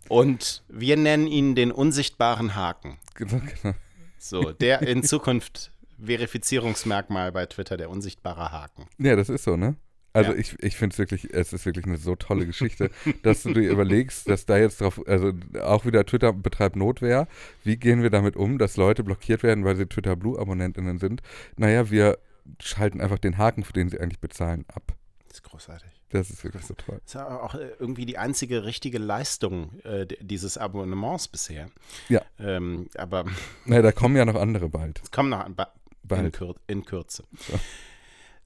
Und 0.09 0.63
wir 0.69 0.97
nennen 0.97 1.27
ihn 1.27 1.55
den 1.55 1.73
unsichtbaren 1.73 2.55
Haken. 2.55 2.99
Genau, 3.15 3.41
genau. 3.63 3.75
So, 4.23 4.53
der 4.53 4.83
in 4.83 5.03
Zukunft 5.03 5.73
Verifizierungsmerkmal 6.01 7.33
bei 7.33 7.47
Twitter, 7.47 7.77
der 7.77 7.91
unsichtbare 7.91 8.53
Haken. 8.53 8.87
Ja, 8.99 9.17
das 9.17 9.29
ist 9.29 9.43
so, 9.43 9.57
ne? 9.57 9.77
Also 10.13 10.33
Ja. 10.33 10.39
ich, 10.39 10.63
ich 10.63 10.77
finde 10.77 10.93
es 10.93 10.99
wirklich, 10.99 11.33
es 11.33 11.53
ist 11.53 11.67
wirklich 11.67 11.87
eine 11.87 11.97
so 11.97 12.15
tolle 12.17 12.47
Geschichte, 12.47 12.91
dass 13.23 13.43
du 13.43 13.53
dir 13.53 13.69
überlegst, 13.71 14.29
dass 14.29 14.47
da 14.47 14.59
jetzt 14.59 14.81
drauf, 14.81 15.01
also 15.07 15.33
auch 15.63 15.87
wieder 15.87 16.05
Twitter 16.07 16.33
betreibt 16.33 16.77
Notwehr. 16.77 17.27
Wie 17.65 17.77
gehen 17.77 18.03
wir 18.03 18.11
damit 18.11 18.37
um, 18.37 18.59
dass 18.59 18.77
Leute 18.77 19.03
blockiert 19.03 19.43
werden, 19.43 19.65
weil 19.65 19.75
sie 19.75 19.87
Twitter 19.87 20.15
Blue 20.15 20.39
AbonnentInnen 20.39 20.99
sind? 20.99 21.23
Naja, 21.57 21.91
wir 21.91 22.19
schalten 22.61 23.01
einfach 23.01 23.19
den 23.19 23.39
Haken, 23.39 23.65
für 23.65 23.73
den 23.73 23.89
sie 23.89 23.99
eigentlich 24.01 24.21
bezahlen, 24.21 24.67
ab. 24.73 24.95
Das 25.27 25.39
ist 25.39 25.43
großartig. 25.43 26.02
Das 26.13 26.31
ist 26.31 26.45
wirklich 26.45 26.65
so 26.65 26.75
toll. 26.75 27.01
Das 27.05 27.15
ist 27.15 27.21
auch 27.21 27.55
äh, 27.55 27.71
irgendwie 27.79 28.07
die 28.07 28.19
einzige 28.19 28.65
richtige 28.65 28.99
Leistung 28.99 29.81
äh, 29.85 30.07
dieses 30.21 30.59
Abonnements 30.59 31.27
bisher. 31.29 31.69
Ja. 32.09 32.21
Ähm, 32.39 32.89
aber 32.97 33.25
Naja, 33.65 33.83
da 33.83 33.93
kommen 33.93 34.17
ja 34.17 34.25
noch 34.25 34.37
andere 34.37 34.69
bald. 34.69 35.01
es 35.03 35.11
kommen 35.11 35.31
noch 35.31 35.49
ba- 35.49 35.73
in, 36.03 36.09
Bald. 36.09 36.33
Kür 36.35 36.55
in 36.67 36.85
Kürze. 36.85 37.25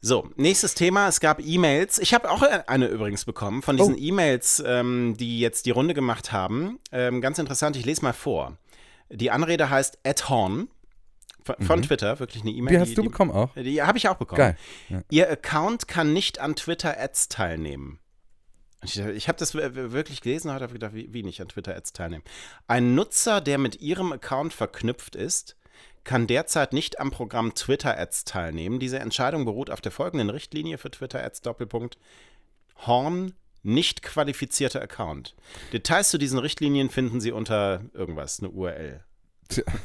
So, 0.00 0.28
nächstes 0.36 0.74
Thema. 0.74 1.08
Es 1.08 1.20
gab 1.20 1.40
E-Mails. 1.40 1.98
Ich 1.98 2.14
habe 2.14 2.30
auch 2.30 2.42
eine 2.42 2.86
übrigens 2.86 3.24
bekommen 3.24 3.62
von 3.62 3.76
diesen 3.76 3.94
Oh. 3.94 3.98
E-Mails, 3.98 4.62
ähm, 4.64 5.16
die 5.18 5.40
jetzt 5.40 5.66
die 5.66 5.70
Runde 5.70 5.94
gemacht 5.94 6.32
haben. 6.32 6.78
Ähm, 6.92 7.20
ganz 7.20 7.38
interessant, 7.38 7.76
ich 7.76 7.84
lese 7.84 8.02
mal 8.02 8.12
vor. 8.12 8.56
Die 9.10 9.30
Anrede 9.30 9.70
heißt 9.70 9.98
Ed 10.04 10.28
Horn 10.28 10.68
von, 11.46 11.64
von 11.64 11.82
Twitter, 11.82 12.18
wirklich 12.18 12.42
eine 12.42 12.52
E-Mail. 12.52 12.74
Die 12.74 12.80
hast 12.80 12.90
die, 12.90 12.94
du 12.96 13.02
die, 13.02 13.08
bekommen 13.08 13.30
auch? 13.30 13.54
Die 13.54 13.82
habe 13.82 13.98
ich 13.98 14.08
auch 14.08 14.16
bekommen. 14.16 14.38
Geil. 14.38 14.56
Ja. 14.88 15.02
Ihr 15.10 15.30
Account 15.30 15.86
kann 15.86 16.12
nicht 16.12 16.40
an 16.40 16.56
Twitter-Ads 16.56 17.28
teilnehmen. 17.28 18.00
Ich, 18.82 18.98
ich 18.98 19.28
habe 19.28 19.38
das 19.38 19.54
wirklich 19.54 20.20
gelesen 20.20 20.50
und 20.50 20.54
habe 20.60 20.72
gedacht, 20.72 20.94
wie, 20.94 21.12
wie 21.12 21.22
nicht 21.22 21.40
an 21.40 21.48
Twitter-Ads 21.48 21.92
teilnehmen. 21.92 22.24
Ein 22.66 22.94
Nutzer, 22.94 23.40
der 23.40 23.58
mit 23.58 23.80
ihrem 23.80 24.12
Account 24.12 24.52
verknüpft 24.52 25.14
ist, 25.16 25.56
kann 26.04 26.26
derzeit 26.26 26.72
nicht 26.72 27.00
am 27.00 27.10
Programm 27.10 27.54
Twitter-Ads 27.54 28.24
teilnehmen. 28.24 28.78
Diese 28.78 28.98
Entscheidung 28.98 29.44
beruht 29.44 29.70
auf 29.70 29.80
der 29.80 29.92
folgenden 29.92 30.30
Richtlinie 30.30 30.78
für 30.78 30.90
Twitter-Ads 30.90 31.42
Doppelpunkt 31.42 31.98
Horn 32.86 33.32
nicht 33.62 34.02
qualifizierter 34.02 34.80
Account. 34.80 35.34
Details 35.72 36.10
zu 36.10 36.18
diesen 36.18 36.38
Richtlinien 36.38 36.90
finden 36.90 37.20
Sie 37.20 37.32
unter 37.32 37.82
irgendwas, 37.94 38.38
eine 38.38 38.50
URL. 38.50 39.04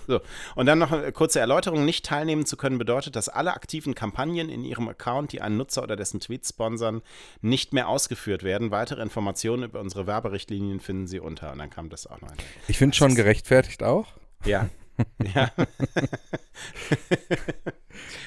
So. 0.08 0.20
Und 0.56 0.66
dann 0.66 0.80
noch 0.80 0.92
eine 0.92 1.12
kurze 1.12 1.40
Erläuterung. 1.40 1.86
Nicht 1.86 2.06
teilnehmen 2.06 2.46
zu 2.46 2.58
können 2.58 2.78
bedeutet, 2.78 3.16
dass 3.16 3.30
alle 3.30 3.54
aktiven 3.54 3.96
Kampagnen 3.96 4.50
in 4.50 4.64
Ihrem 4.64 4.88
Account, 4.88 5.32
die 5.32 5.42
einen 5.42 5.58
Nutzer 5.58 5.84
oder 5.84 5.96
dessen 5.96 6.20
Tweets 6.20 6.50
sponsern, 6.50 7.02
nicht 7.42 7.74
mehr 7.74 7.88
ausgeführt 7.88 8.44
werden. 8.44 8.72
Weitere 8.72 9.02
Informationen 9.02 9.64
über 9.64 9.80
unsere 9.80 10.08
Werberichtlinien 10.08 10.80
finden 10.80 11.08
Sie 11.08 11.20
unter. 11.20 11.52
Und 11.52 11.60
dann 11.60 11.70
kam 11.70 11.90
das 11.90 12.08
auch 12.08 12.22
noch. 12.22 12.32
Ich 12.68 12.78
finde 12.78 12.96
schon 12.96 13.16
gerechtfertigt 13.16 13.84
auch. 13.84 14.08
Ja. 14.46 14.70
ja. 15.34 15.52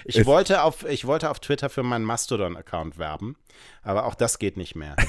ich, 0.05 0.17
Es- 0.19 0.27
wollte 0.27 0.63
auf, 0.63 0.85
ich 0.89 1.07
wollte 1.07 1.31
auf 1.31 1.41
Twitter 1.41 1.69
für 1.71 1.83
meinen 1.83 2.05
Mastodon-Account 2.05 2.99
werben, 2.99 3.37
aber 3.83 4.07
auch 4.07 4.15
das 4.15 4.39
geht 4.39 4.57
nicht 4.57 4.75
mehr. 4.75 4.97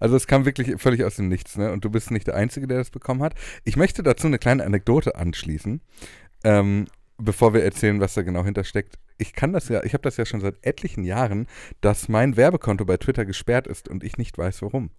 Also 0.00 0.16
es 0.16 0.26
kam 0.26 0.44
wirklich 0.44 0.80
völlig 0.80 1.04
aus 1.04 1.16
dem 1.16 1.28
Nichts, 1.28 1.56
ne? 1.56 1.72
Und 1.72 1.84
du 1.84 1.90
bist 1.90 2.10
nicht 2.10 2.26
der 2.26 2.36
Einzige, 2.36 2.66
der 2.66 2.78
das 2.78 2.90
bekommen 2.90 3.22
hat. 3.22 3.34
Ich 3.64 3.76
möchte 3.76 4.02
dazu 4.02 4.26
eine 4.26 4.38
kleine 4.38 4.64
Anekdote 4.64 5.16
anschließen, 5.16 5.80
ähm, 6.44 6.86
bevor 7.18 7.54
wir 7.54 7.62
erzählen, 7.62 8.00
was 8.00 8.14
da 8.14 8.22
genau 8.22 8.44
hintersteckt. 8.44 8.98
Ich 9.18 9.32
kann 9.32 9.52
das 9.52 9.68
ja, 9.68 9.84
ich 9.84 9.94
habe 9.94 10.02
das 10.02 10.16
ja 10.16 10.26
schon 10.26 10.40
seit 10.40 10.56
etlichen 10.62 11.04
Jahren, 11.04 11.46
dass 11.80 12.08
mein 12.08 12.36
Werbekonto 12.36 12.84
bei 12.84 12.96
Twitter 12.96 13.24
gesperrt 13.24 13.66
ist 13.66 13.88
und 13.88 14.02
ich 14.02 14.18
nicht 14.18 14.36
weiß 14.36 14.62
warum. 14.62 14.90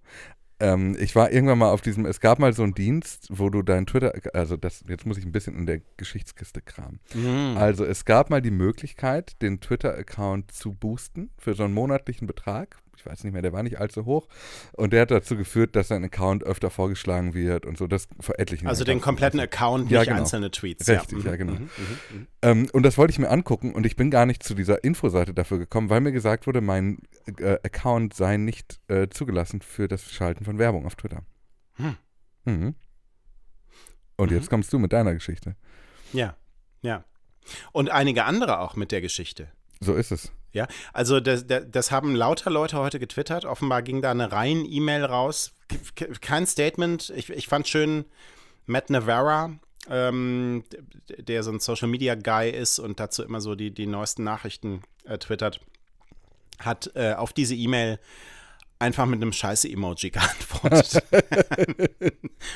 Ähm, 0.59 0.95
ich 0.99 1.15
war 1.15 1.31
irgendwann 1.31 1.57
mal 1.57 1.71
auf 1.71 1.81
diesem, 1.81 2.05
es 2.05 2.21
gab 2.21 2.39
mal 2.39 2.53
so 2.53 2.63
einen 2.63 2.73
Dienst, 2.73 3.27
wo 3.29 3.49
du 3.49 3.61
dein 3.61 3.85
Twitter, 3.85 4.13
also 4.33 4.55
das, 4.55 4.85
jetzt 4.87 5.05
muss 5.05 5.17
ich 5.17 5.25
ein 5.25 5.33
bisschen 5.33 5.55
in 5.57 5.65
der 5.65 5.81
Geschichtskiste 5.97 6.61
kramen. 6.61 6.99
Mhm. 7.13 7.57
Also 7.57 7.83
es 7.83 8.05
gab 8.05 8.29
mal 8.29 8.41
die 8.41 8.51
Möglichkeit, 8.51 9.41
den 9.41 9.59
Twitter-Account 9.59 10.51
zu 10.51 10.73
boosten 10.73 11.29
für 11.37 11.55
so 11.55 11.63
einen 11.63 11.73
monatlichen 11.73 12.25
Betrag. 12.25 12.77
Ich 12.97 13.05
weiß 13.05 13.23
nicht 13.23 13.33
mehr, 13.33 13.41
der 13.41 13.53
war 13.53 13.61
nicht 13.63 13.79
allzu 13.79 14.05
hoch. 14.05 14.27
Und 14.73 14.93
der 14.93 15.01
hat 15.03 15.11
dazu 15.11 15.35
geführt, 15.37 15.75
dass 15.75 15.89
sein 15.89 16.03
Account 16.03 16.43
öfter 16.43 16.69
vorgeschlagen 16.69 17.33
wird 17.33 17.65
und 17.65 17.77
so. 17.77 17.87
Das 17.87 18.07
vor 18.19 18.39
etlichen 18.39 18.67
Also 18.67 18.83
den 18.83 19.01
kompletten 19.01 19.39
Account, 19.39 19.91
Ja, 19.91 19.99
nicht 19.99 20.07
genau. 20.09 20.19
einzelne 20.21 20.51
Tweets. 20.51 20.87
Richtig, 20.87 21.23
ja, 21.23 21.31
ja, 21.31 21.35
genau. 21.37 21.53
Mhm, 21.53 21.59
mhm, 21.59 22.17
mhm. 22.17 22.27
Ähm, 22.41 22.69
und 22.73 22.83
das 22.83 22.97
wollte 22.97 23.11
ich 23.11 23.19
mir 23.19 23.29
angucken 23.29 23.73
und 23.73 23.85
ich 23.85 23.95
bin 23.95 24.09
gar 24.11 24.25
nicht 24.25 24.43
zu 24.43 24.55
dieser 24.55 24.83
Infoseite 24.83 25.33
dafür 25.33 25.57
gekommen, 25.59 25.89
weil 25.89 26.01
mir 26.01 26.11
gesagt 26.11 26.47
wurde, 26.47 26.61
mein 26.61 26.99
äh, 27.39 27.57
Account 27.63 28.13
sei 28.13 28.37
nicht 28.37 28.79
äh, 28.87 29.07
zugelassen 29.09 29.61
für 29.61 29.87
das 29.87 30.11
Schalten 30.11 30.45
von 30.45 30.57
Werbung 30.57 30.85
auf 30.85 30.95
Twitter. 30.95 31.23
Hm. 31.75 31.97
Mhm. 32.45 32.75
Und 34.17 34.31
Mhm. 34.31 34.37
jetzt 34.37 34.49
kommst 34.49 34.71
du 34.71 34.79
mit 34.79 34.93
deiner 34.93 35.13
Geschichte. 35.13 35.55
Ja, 36.13 36.35
ja. 36.81 37.03
Und 37.73 37.89
einige 37.91 38.23
andere 38.25 38.59
auch 38.59 38.75
mit 38.75 38.91
der 38.91 39.01
Geschichte. 39.01 39.49
So 39.81 39.93
ist 39.93 40.11
es. 40.11 40.31
Ja, 40.55 40.67
also 40.93 41.19
das, 41.19 41.45
das, 41.45 41.91
haben 41.91 42.15
lauter 42.15 42.49
Leute 42.49 42.77
heute 42.77 42.97
getwittert. 42.97 43.43
Offenbar 43.43 43.81
ging 43.81 44.01
da 44.01 44.11
eine 44.11 44.31
Reihen-E-Mail 44.31 45.03
raus. 45.03 45.51
K- 45.95 46.07
Kein 46.21 46.47
Statement. 46.47 47.11
Ich, 47.13 47.29
ich 47.29 47.47
fand 47.49 47.67
schön, 47.67 48.05
Matt 48.65 48.89
Navarra, 48.89 49.51
ähm, 49.89 50.63
der 51.17 51.43
so 51.43 51.51
ein 51.51 51.59
Social-Media-Guy 51.59 52.51
ist 52.51 52.79
und 52.79 53.01
dazu 53.01 53.23
immer 53.23 53.41
so 53.41 53.55
die, 53.55 53.71
die 53.71 53.85
neuesten 53.85 54.23
Nachrichten 54.23 54.81
äh, 55.03 55.17
twittert, 55.17 55.59
hat 56.59 56.89
äh, 56.95 57.15
auf 57.15 57.33
diese 57.33 57.53
E-Mail 57.53 57.99
einfach 58.79 59.05
mit 59.05 59.21
einem 59.21 59.31
Scheiße-Emoji 59.31 60.11
geantwortet. 60.11 61.03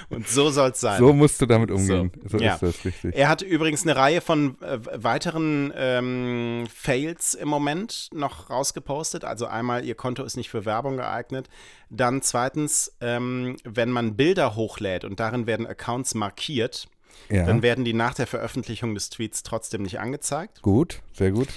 und 0.09 0.27
so 0.27 0.49
soll 0.49 0.71
es 0.71 0.79
sein. 0.79 0.99
So 0.99 1.13
musst 1.13 1.41
du 1.41 1.45
damit 1.45 1.71
umgehen. 1.71 2.11
So, 2.25 2.37
ja. 2.37 2.55
ist 2.55 2.63
das 2.63 2.85
richtig. 2.85 3.15
Er 3.15 3.29
hat 3.29 3.41
übrigens 3.41 3.83
eine 3.83 3.95
Reihe 3.95 4.21
von 4.21 4.61
äh, 4.61 4.79
weiteren 5.03 5.73
ähm, 5.75 6.67
Fails 6.73 7.33
im 7.33 7.47
Moment 7.47 8.09
noch 8.13 8.49
rausgepostet. 8.49 9.23
Also 9.23 9.45
einmal, 9.45 9.85
ihr 9.85 9.95
Konto 9.95 10.23
ist 10.23 10.35
nicht 10.37 10.49
für 10.49 10.65
Werbung 10.65 10.97
geeignet. 10.97 11.49
Dann 11.89 12.21
zweitens, 12.21 12.91
ähm, 13.01 13.57
wenn 13.63 13.89
man 13.89 14.15
Bilder 14.15 14.55
hochlädt 14.55 15.05
und 15.05 15.19
darin 15.19 15.47
werden 15.47 15.65
Accounts 15.65 16.15
markiert, 16.15 16.87
Ja. 17.29 17.45
dann 17.45 17.61
werden 17.61 17.85
die 17.85 17.93
nach 17.93 18.13
der 18.13 18.27
Veröffentlichung 18.27 18.93
des 18.93 19.09
Tweets 19.09 19.43
trotzdem 19.43 19.83
nicht 19.83 19.99
angezeigt. 19.99 20.61
Gut, 20.61 21.01
sehr 21.13 21.31
gut. 21.31 21.47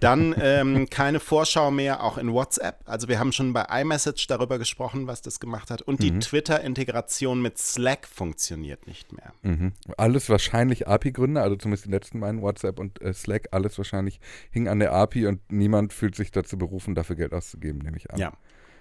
Dann 0.00 0.34
ähm, 0.38 0.88
keine 0.90 1.20
Vorschau 1.20 1.70
mehr, 1.70 2.02
auch 2.02 2.18
in 2.18 2.32
WhatsApp. 2.32 2.80
Also 2.84 3.08
wir 3.08 3.18
haben 3.18 3.32
schon 3.32 3.52
bei 3.52 3.64
iMessage 3.80 4.26
darüber 4.26 4.58
gesprochen, 4.58 5.06
was 5.06 5.22
das 5.22 5.40
gemacht 5.40 5.70
hat. 5.70 5.82
Und 5.82 6.02
die 6.02 6.18
Twitter-Integration 6.18 7.40
mit 7.40 7.58
Slack 7.58 8.06
funktioniert 8.06 8.86
nicht 8.86 9.12
mehr. 9.12 9.32
Mhm. 9.42 9.72
Alles 9.96 10.28
wahrscheinlich 10.28 10.88
API-Gründe, 10.88 11.40
also 11.40 11.56
zumindest 11.56 11.86
die 11.86 11.90
letzten 11.90 12.20
beiden, 12.20 12.42
WhatsApp 12.42 12.78
und 12.78 13.00
äh, 13.02 13.12
Slack, 13.14 13.48
alles 13.52 13.78
wahrscheinlich 13.78 14.20
hing 14.50 14.68
an 14.68 14.78
der 14.78 14.92
API 14.92 15.26
und 15.26 15.40
niemand 15.50 15.92
fühlt 15.92 16.14
sich 16.14 16.30
dazu 16.30 16.58
berufen, 16.58 16.94
dafür 16.94 17.16
Geld 17.16 17.32
auszugeben, 17.32 17.80
nehme 17.80 17.96
ich 17.96 18.10
an. 18.10 18.18
Ja, 18.18 18.32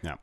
ja. 0.01 0.17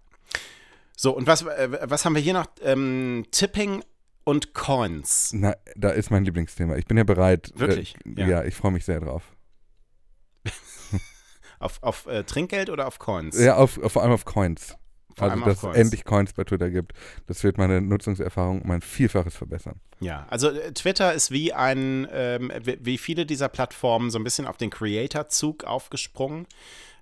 So, 0.96 1.16
und 1.16 1.26
was, 1.26 1.42
äh, 1.42 1.78
was 1.82 2.04
haben 2.04 2.14
wir 2.14 2.22
hier 2.22 2.34
noch? 2.34 2.46
Ähm, 2.62 3.26
Tipping 3.30 3.82
und 4.25 4.54
Coins. 4.54 5.32
Na, 5.34 5.54
da 5.76 5.90
ist 5.90 6.10
mein 6.10 6.25
Lieblingsthema. 6.25 6.76
Ich 6.76 6.87
bin 6.87 6.96
ja 6.99 7.04
bereit. 7.04 7.52
Wirklich? 7.56 7.96
Äh, 8.04 8.20
Ja. 8.20 8.28
ja. 8.28 8.44
ich 8.44 8.54
freue 8.54 8.72
mich 8.72 8.84
sehr 8.84 9.00
drauf. 9.00 9.22
Auf, 11.60 11.80
auf 11.82 12.06
äh, 12.06 12.24
Trinkgeld 12.24 12.70
oder 12.70 12.86
auf 12.86 12.98
Coins? 12.98 13.38
Ja, 13.38 13.56
auf, 13.56 13.78
vor 13.86 14.02
allem 14.02 14.12
auf 14.12 14.24
Coins. 14.24 14.76
Vor 15.14 15.30
also, 15.30 15.44
dass 15.44 15.60
Coins. 15.60 15.76
es 15.76 15.82
endlich 15.82 16.04
Coins 16.04 16.32
bei 16.32 16.44
Twitter 16.44 16.70
gibt. 16.70 16.92
Das 17.26 17.44
wird 17.44 17.58
meine 17.58 17.80
Nutzungserfahrung 17.80 18.62
um 18.62 18.70
ein 18.70 18.80
Vielfaches 18.80 19.36
verbessern. 19.36 19.78
Ja, 20.00 20.26
also 20.30 20.48
äh, 20.48 20.72
Twitter 20.72 21.12
ist 21.12 21.30
wie 21.30 21.52
ein, 21.52 22.08
ähm, 22.10 22.50
wie 22.62 22.78
wie 22.80 22.98
viele 22.98 23.26
dieser 23.26 23.48
Plattformen 23.48 24.10
so 24.10 24.18
ein 24.18 24.24
bisschen 24.24 24.46
auf 24.46 24.56
den 24.56 24.70
Creator-Zug 24.70 25.64
aufgesprungen, 25.64 26.46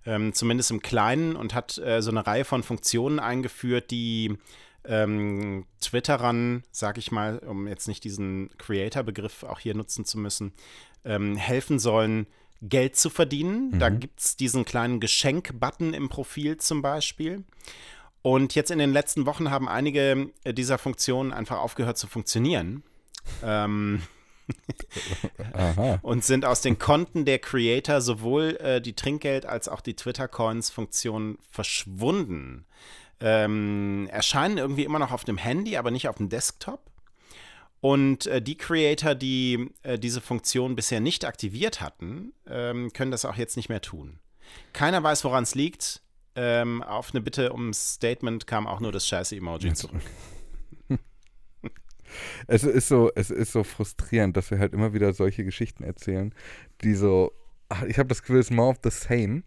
ähm, 0.04 0.34
zumindest 0.34 0.70
im 0.70 0.82
Kleinen, 0.82 1.36
und 1.36 1.54
hat 1.54 1.78
äh, 1.78 2.02
so 2.02 2.10
eine 2.10 2.26
Reihe 2.26 2.44
von 2.44 2.62
Funktionen 2.62 3.20
eingeführt, 3.20 3.90
die 3.90 4.36
ähm, 4.84 5.66
Twitterern, 5.80 6.64
sag 6.72 6.98
ich 6.98 7.12
mal, 7.12 7.38
um 7.38 7.68
jetzt 7.68 7.86
nicht 7.86 8.02
diesen 8.02 8.50
Creator-Begriff 8.58 9.44
auch 9.44 9.60
hier 9.60 9.74
nutzen 9.74 10.04
zu 10.04 10.18
müssen, 10.18 10.52
ähm, 11.04 11.36
helfen 11.36 11.78
sollen, 11.78 12.26
Geld 12.62 12.96
zu 12.96 13.10
verdienen. 13.10 13.78
Da 13.78 13.88
gibt 13.88 14.20
es 14.20 14.36
diesen 14.36 14.64
kleinen 14.64 15.00
Geschenk-Button 15.00 15.94
im 15.94 16.08
Profil 16.08 16.56
zum 16.56 16.82
Beispiel. 16.82 17.44
Und 18.22 18.54
jetzt 18.54 18.70
in 18.70 18.78
den 18.78 18.92
letzten 18.92 19.26
Wochen 19.26 19.50
haben 19.50 19.68
einige 19.68 20.30
äh, 20.44 20.52
dieser 20.52 20.78
Funktionen 20.78 21.32
einfach 21.32 21.58
aufgehört 21.58 21.98
zu 21.98 22.08
funktionieren. 22.08 22.82
Ähm, 23.42 24.02
und 26.02 26.24
sind 26.24 26.44
aus 26.44 26.62
den 26.62 26.78
Konten 26.78 27.24
der 27.24 27.38
Creator 27.38 28.00
sowohl 28.00 28.56
äh, 28.56 28.80
die 28.80 28.94
Trinkgeld- 28.94 29.46
als 29.46 29.68
auch 29.68 29.80
die 29.80 29.94
Twitter-Coins-Funktion 29.94 31.38
verschwunden. 31.50 32.64
Ähm, 33.20 34.08
erscheinen 34.10 34.58
irgendwie 34.58 34.84
immer 34.84 34.98
noch 34.98 35.12
auf 35.12 35.24
dem 35.24 35.38
Handy, 35.38 35.76
aber 35.76 35.90
nicht 35.90 36.08
auf 36.08 36.16
dem 36.16 36.28
Desktop. 36.28 36.80
Und 37.80 38.26
äh, 38.26 38.42
die 38.42 38.56
Creator, 38.56 39.14
die 39.14 39.70
äh, 39.82 39.98
diese 39.98 40.20
Funktion 40.20 40.74
bisher 40.74 41.00
nicht 41.00 41.24
aktiviert 41.24 41.80
hatten, 41.80 42.32
ähm, 42.46 42.92
können 42.92 43.10
das 43.10 43.24
auch 43.24 43.36
jetzt 43.36 43.56
nicht 43.56 43.68
mehr 43.68 43.80
tun. 43.80 44.18
Keiner 44.72 45.02
weiß, 45.02 45.24
woran 45.24 45.44
es 45.44 45.54
liegt. 45.54 46.02
Ähm, 46.34 46.82
auf 46.82 47.10
eine 47.12 47.20
Bitte 47.20 47.52
um 47.52 47.72
Statement 47.72 48.46
kam 48.46 48.66
auch 48.66 48.80
nur 48.80 48.92
das 48.92 49.06
scheiße 49.06 49.36
Emoji 49.36 49.72
zurück. 49.74 50.02
Es 52.46 52.64
ist 52.64 52.88
so, 52.88 53.10
es 53.14 53.30
ist 53.30 53.52
so 53.52 53.64
frustrierend, 53.64 54.36
dass 54.36 54.50
wir 54.50 54.58
halt 54.58 54.72
immer 54.72 54.94
wieder 54.94 55.12
solche 55.12 55.44
Geschichten 55.44 55.84
erzählen, 55.84 56.34
die 56.82 56.94
so, 56.94 57.32
ach, 57.68 57.82
ich 57.82 57.98
habe 57.98 58.08
das 58.08 58.22
Gefühl, 58.22 58.38
es 58.38 58.46
ist 58.46 58.56
more 58.56 58.70
of 58.70 58.78
the 58.82 58.90
same. 58.90 59.42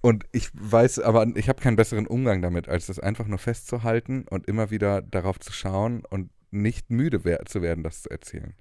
Und 0.00 0.26
ich 0.32 0.50
weiß, 0.52 0.98
aber 0.98 1.26
ich 1.34 1.48
habe 1.48 1.62
keinen 1.62 1.76
besseren 1.76 2.06
Umgang 2.06 2.42
damit, 2.42 2.68
als 2.68 2.86
das 2.86 2.98
einfach 2.98 3.26
nur 3.26 3.38
festzuhalten 3.38 4.26
und 4.28 4.46
immer 4.48 4.70
wieder 4.70 5.00
darauf 5.00 5.40
zu 5.40 5.52
schauen 5.52 6.02
und 6.04 6.30
nicht 6.54 6.90
müde 6.90 7.24
wer 7.24 7.44
zu 7.46 7.62
werden, 7.62 7.82
das 7.84 8.02
zu 8.02 8.10
erzählen. 8.10 8.54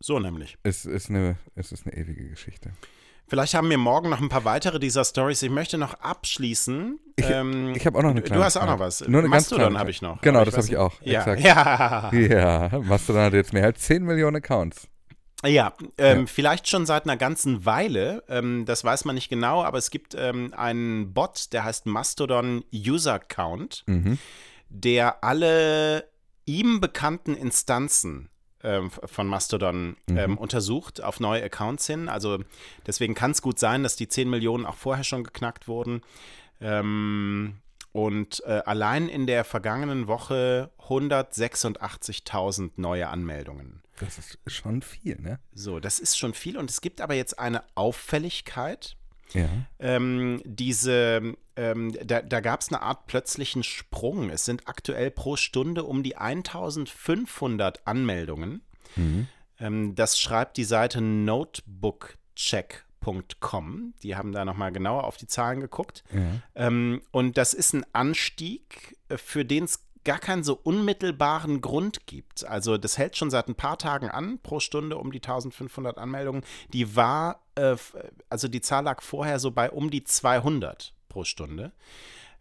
So 0.00 0.18
nämlich. 0.18 0.56
Es 0.62 0.84
ist 0.84 1.10
eine, 1.10 1.36
es 1.54 1.72
ist 1.72 1.86
eine 1.86 1.96
ewige 1.96 2.28
Geschichte. 2.28 2.70
Vielleicht 3.28 3.54
haben 3.54 3.68
wir 3.70 3.78
morgen 3.78 4.08
noch 4.08 4.20
ein 4.20 4.28
paar 4.28 4.44
weitere 4.44 4.78
dieser 4.78 5.04
Stories. 5.04 5.42
Ich 5.42 5.50
möchte 5.50 5.78
noch 5.78 5.94
abschließen. 5.94 7.00
Ich, 7.16 7.28
ähm, 7.28 7.72
ich 7.74 7.84
habe 7.84 7.98
auch 7.98 8.02
noch 8.02 8.10
eine 8.10 8.22
kleine. 8.22 8.38
Du 8.40 8.44
hast 8.44 8.56
auch 8.56 8.66
noch 8.66 8.78
was. 8.78 9.06
Nur 9.08 9.18
eine 9.20 9.28
Mastodon 9.28 9.76
habe 9.78 9.90
ich 9.90 10.00
noch. 10.00 10.20
Genau, 10.20 10.40
Aber 10.40 10.46
das 10.50 10.56
habe 10.58 10.66
ich 10.68 10.76
auch. 10.76 10.94
Ja. 11.02 11.20
Exakt. 11.20 11.40
Ja. 11.42 12.10
Ja, 12.70 12.78
Mastodon 12.84 13.22
hat 13.22 13.32
jetzt 13.32 13.52
mehr 13.52 13.64
als 13.64 13.80
10 13.80 14.04
Millionen 14.04 14.36
Accounts. 14.36 14.86
Ja, 15.44 15.74
ähm, 15.98 16.20
Ja. 16.20 16.26
vielleicht 16.26 16.68
schon 16.68 16.86
seit 16.86 17.04
einer 17.04 17.16
ganzen 17.16 17.64
Weile. 17.64 18.22
Ähm, 18.28 18.64
das 18.64 18.84
weiß 18.84 19.04
man 19.06 19.16
nicht 19.16 19.28
genau, 19.28 19.64
aber 19.64 19.78
es 19.78 19.90
gibt 19.90 20.14
ähm, 20.16 20.54
einen 20.56 21.12
Bot, 21.12 21.52
der 21.52 21.64
heißt 21.64 21.86
Mastodon 21.86 22.64
User 22.72 23.18
Count, 23.18 23.82
Mhm. 23.86 24.18
der 24.68 25.24
alle 25.24 26.08
ihm 26.46 26.80
bekannten 26.80 27.34
Instanzen 27.36 28.30
ähm, 28.62 28.90
von 28.90 29.26
Mastodon 29.26 29.96
ähm, 30.08 30.30
Mhm. 30.32 30.38
untersucht 30.38 31.02
auf 31.02 31.20
neue 31.20 31.42
Accounts 31.44 31.86
hin. 31.86 32.08
Also 32.08 32.38
deswegen 32.86 33.14
kann 33.14 33.32
es 33.32 33.42
gut 33.42 33.58
sein, 33.58 33.82
dass 33.82 33.96
die 33.96 34.08
10 34.08 34.30
Millionen 34.30 34.64
auch 34.64 34.76
vorher 34.76 35.04
schon 35.04 35.22
geknackt 35.24 35.68
wurden. 35.68 36.00
Ähm, 36.60 37.58
und 37.92 38.42
äh, 38.46 38.62
allein 38.66 39.08
in 39.08 39.26
der 39.26 39.44
vergangenen 39.44 40.06
Woche 40.06 40.70
186.000 40.88 42.72
neue 42.76 43.08
Anmeldungen. 43.08 43.82
Das 44.00 44.18
ist 44.18 44.38
schon 44.46 44.82
viel, 44.82 45.18
ne? 45.20 45.38
So, 45.54 45.80
das 45.80 45.98
ist 45.98 46.18
schon 46.18 46.34
viel 46.34 46.58
und 46.58 46.70
es 46.70 46.80
gibt 46.82 47.00
aber 47.00 47.14
jetzt 47.14 47.38
eine 47.38 47.64
Auffälligkeit. 47.74 48.96
Ja. 49.32 49.48
Ähm, 49.78 50.42
diese, 50.44 51.34
ähm, 51.56 51.96
da, 52.04 52.20
da 52.22 52.40
gab 52.40 52.60
es 52.60 52.68
eine 52.68 52.82
Art 52.82 53.06
plötzlichen 53.06 53.62
Sprung. 53.62 54.28
Es 54.30 54.44
sind 54.44 54.68
aktuell 54.68 55.10
pro 55.10 55.36
Stunde 55.36 55.84
um 55.84 56.02
die 56.02 56.16
1500 56.16 57.86
Anmeldungen. 57.86 58.62
Mhm. 58.94 59.28
Ähm, 59.58 59.94
das 59.94 60.18
schreibt 60.18 60.56
die 60.56 60.64
Seite 60.64 61.00
notebookcheck.com. 61.00 63.94
Die 64.02 64.16
haben 64.16 64.32
da 64.32 64.44
nochmal 64.44 64.72
genauer 64.72 65.04
auf 65.04 65.16
die 65.16 65.28
Zahlen 65.28 65.60
geguckt. 65.60 66.04
Ja. 66.12 66.42
Ähm, 66.54 67.02
und 67.10 67.38
das 67.38 67.54
ist 67.54 67.72
ein 67.72 67.86
Anstieg, 67.92 68.98
äh, 69.08 69.16
für 69.16 69.44
den 69.44 69.64
es 69.64 69.85
gar 70.06 70.18
keinen 70.18 70.44
so 70.44 70.58
unmittelbaren 70.62 71.60
Grund 71.60 72.06
gibt. 72.06 72.46
Also 72.46 72.78
das 72.78 72.96
hält 72.96 73.16
schon 73.16 73.28
seit 73.28 73.48
ein 73.48 73.56
paar 73.56 73.76
Tagen 73.76 74.08
an, 74.08 74.38
pro 74.42 74.60
Stunde 74.60 74.96
um 74.96 75.12
die 75.12 75.18
1500 75.18 75.98
Anmeldungen. 75.98 76.42
Die 76.72 76.96
war, 76.96 77.40
äh, 77.56 77.76
also 78.30 78.48
die 78.48 78.62
Zahl 78.62 78.84
lag 78.84 79.02
vorher 79.02 79.38
so 79.38 79.50
bei 79.50 79.70
um 79.70 79.90
die 79.90 80.04
200 80.04 80.94
pro 81.08 81.24
Stunde. 81.24 81.72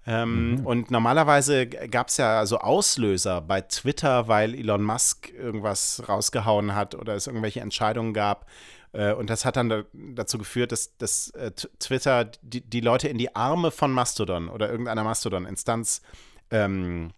Ähm, 0.08 0.62
Und 0.64 0.92
normalerweise 0.92 1.66
gab 1.66 2.10
es 2.10 2.18
ja 2.18 2.46
so 2.46 2.60
Auslöser 2.60 3.42
bei 3.42 3.62
Twitter, 3.62 4.28
weil 4.28 4.54
Elon 4.54 4.84
Musk 4.84 5.32
irgendwas 5.32 6.04
rausgehauen 6.08 6.76
hat 6.76 6.94
oder 6.94 7.16
es 7.16 7.26
irgendwelche 7.26 7.62
Entscheidungen 7.62 8.14
gab. 8.14 8.46
Äh, 8.92 9.14
Und 9.14 9.32
das 9.32 9.44
hat 9.44 9.56
dann 9.56 9.70
da, 9.70 9.84
dazu 9.94 10.38
geführt, 10.38 10.72
dass, 10.72 10.96
dass 10.98 11.32
äh, 11.32 11.50
Twitter 11.80 12.26
die, 12.44 12.62
die 12.62 12.82
Leute 12.82 13.08
in 13.08 13.18
die 13.18 13.36
Arme 13.36 13.72
von 13.72 13.92
Mastodon 13.92 14.50
oder 14.50 14.70
irgendeiner 14.70 15.04
Mastodon-Instanz 15.04 16.04
ähm, 16.52 17.12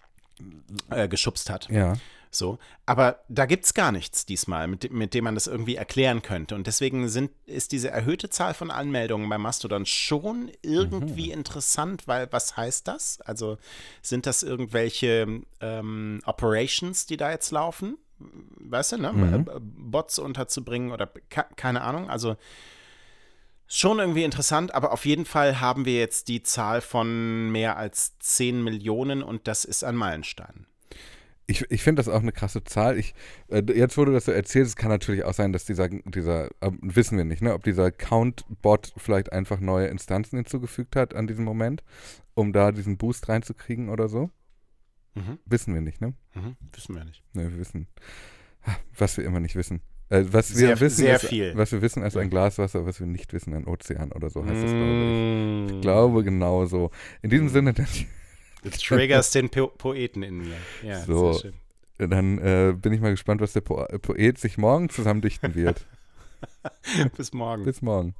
äh, 0.90 1.08
geschubst 1.08 1.50
hat. 1.50 1.70
Ja. 1.70 1.94
So. 2.30 2.60
Aber 2.86 3.20
da 3.30 3.46
gibt 3.46 3.66
es 3.66 3.74
gar 3.74 3.92
nichts 3.92 4.26
diesmal, 4.26 4.68
mit, 4.68 4.84
dem- 4.84 4.98
mit 4.98 5.14
dem 5.14 5.24
man 5.24 5.34
das 5.36 5.48
irgendwie 5.48 5.76
erklären 5.76 6.22
könnte. 6.22 6.56
Und 6.56 6.68
deswegen 6.68 7.08
sind, 7.10 7.32
ist 7.46 7.72
diese 7.72 7.90
erhöhte 7.90 8.30
Zahl 8.30 8.54
von 8.54 8.70
Anmeldungen 8.70 9.30
bei 9.30 9.38
Mastodon 9.38 9.86
schon 9.86 10.52
irgendwie 10.62 11.32
interessant, 11.32 12.08
weil 12.08 12.28
was 12.32 12.58
heißt 12.58 12.88
das? 12.88 13.22
Also 13.22 13.58
sind 14.02 14.26
das 14.26 14.44
irgendwelche 14.44 15.42
ähm, 15.62 16.22
Operations, 16.26 17.06
die 17.06 17.18
da 17.18 17.32
jetzt 17.32 17.52
laufen? 17.52 17.98
Weißt 18.20 18.94
du, 18.94 18.98
ne? 18.98 19.14
Mhm. 19.14 19.34
Äh, 19.34 19.60
Bots 19.60 20.20
unterzubringen 20.20 20.92
oder 20.92 21.08
ke- 21.08 21.46
keine 21.56 21.82
Ahnung. 21.82 22.10
Also 22.10 22.36
Schon 23.68 24.00
irgendwie 24.00 24.24
interessant, 24.24 24.74
aber 24.74 24.94
auf 24.94 25.06
jeden 25.06 25.26
Fall 25.26 25.60
haben 25.60 25.86
wir 25.86 26.00
jetzt 26.00 26.30
die 26.30 26.42
Zahl 26.42 26.80
von 26.80 27.52
mehr 27.52 27.78
als 27.78 28.18
10 28.20 28.64
Millionen 28.64 29.22
und 29.22 29.48
das 29.48 29.66
ist 29.66 29.84
ein 29.84 29.96
Meilenstein. 29.96 30.68
Ich, 31.48 31.70
ich 31.70 31.82
finde 31.82 32.02
das 32.02 32.10
auch 32.10 32.22
eine 32.22 32.34
krasse 32.34 32.64
Zahl. 32.64 32.98
Ich, 32.98 33.14
äh, 33.48 33.64
jetzt, 33.74 33.98
wo 33.98 34.04
du 34.04 34.12
das 34.12 34.26
so 34.26 34.32
erzählst, 34.32 34.70
es 34.70 34.76
kann 34.76 34.90
natürlich 34.90 35.24
auch 35.24 35.34
sein, 35.34 35.54
dass 35.54 35.64
dieser, 35.66 35.88
dieser 35.88 36.48
äh, 36.62 36.72
wissen 36.82 37.18
wir 37.18 37.24
nicht, 37.24 37.42
ne, 37.42 37.54
ob 37.54 37.64
dieser 37.64 37.92
Count-Bot 37.92 38.94
vielleicht 38.98 39.32
einfach 39.32 39.60
neue 39.60 39.88
Instanzen 39.88 40.38
hinzugefügt 40.38 40.98
hat 40.98 41.14
an 41.14 41.28
diesem 41.28 41.46
Moment, 41.46 41.84
um 42.36 42.52
da 42.52 42.74
diesen 42.74 42.98
Boost 42.98 43.30
reinzukriegen 43.30 43.90
oder 43.90 44.10
so. 44.10 44.30
Mhm. 45.16 45.40
Wissen 45.46 45.74
wir 45.74 45.82
nicht, 45.82 46.02
ne? 46.02 46.14
Mhm. 46.36 46.58
Wissen 46.74 46.96
wir 46.96 47.06
nicht. 47.06 47.24
Ne, 47.34 47.50
wir 47.50 47.58
wissen, 47.58 47.88
was 48.98 49.18
wir 49.18 49.24
immer 49.24 49.40
nicht 49.40 49.56
wissen. 49.56 49.82
Äh, 50.10 50.24
was 50.32 50.52
wir 50.52 50.56
Sehr- 50.68 50.80
wissen, 50.80 50.96
sehr 51.02 51.16
ist, 51.22 51.58
was 51.58 51.72
wir 51.74 51.82
wissen, 51.82 52.02
ist 52.04 52.16
ein 52.16 52.30
Glas 52.30 52.58
Wasser, 52.58 52.86
was 52.86 53.00
wir 53.00 53.08
nicht 53.08 53.34
wissen, 53.34 53.54
ein 53.54 53.66
Ozean 53.68 54.12
oder 54.14 54.30
so 54.30 54.42
heißt 54.46 54.56
es, 54.56 54.72
glaube 54.72 54.86
ich. 54.86 55.72
Mm. 55.72 55.76
Ich 55.76 55.82
glaube 55.82 56.24
genau 56.24 56.66
so. 56.66 56.92
In 57.22 57.30
diesem 57.30 57.50
Sinne, 57.50 57.74
dann, 57.74 57.88
Du 58.64 58.70
triggerst 58.70 59.36
den 59.36 59.50
po 59.50 59.68
Poeten 59.68 60.24
in 60.24 60.38
mir. 60.40 60.56
Ja, 60.84 61.02
So. 61.04 61.34
sehr 61.34 61.52
schön. 62.00 62.10
dann 62.10 62.38
äh, 62.38 62.74
bin 62.74 62.94
ich 62.94 63.02
mal 63.02 63.12
gespannt, 63.12 63.42
was 63.42 63.54
der 63.54 63.62
po 63.62 63.86
Poet 64.02 64.38
sich 64.38 64.58
morgen 64.58 64.90
zusammendichten 64.90 65.56
wird. 65.56 65.86
Bis 67.18 67.34
morgen. 67.34 67.64
Bis 67.66 67.82
morgen. 67.82 68.14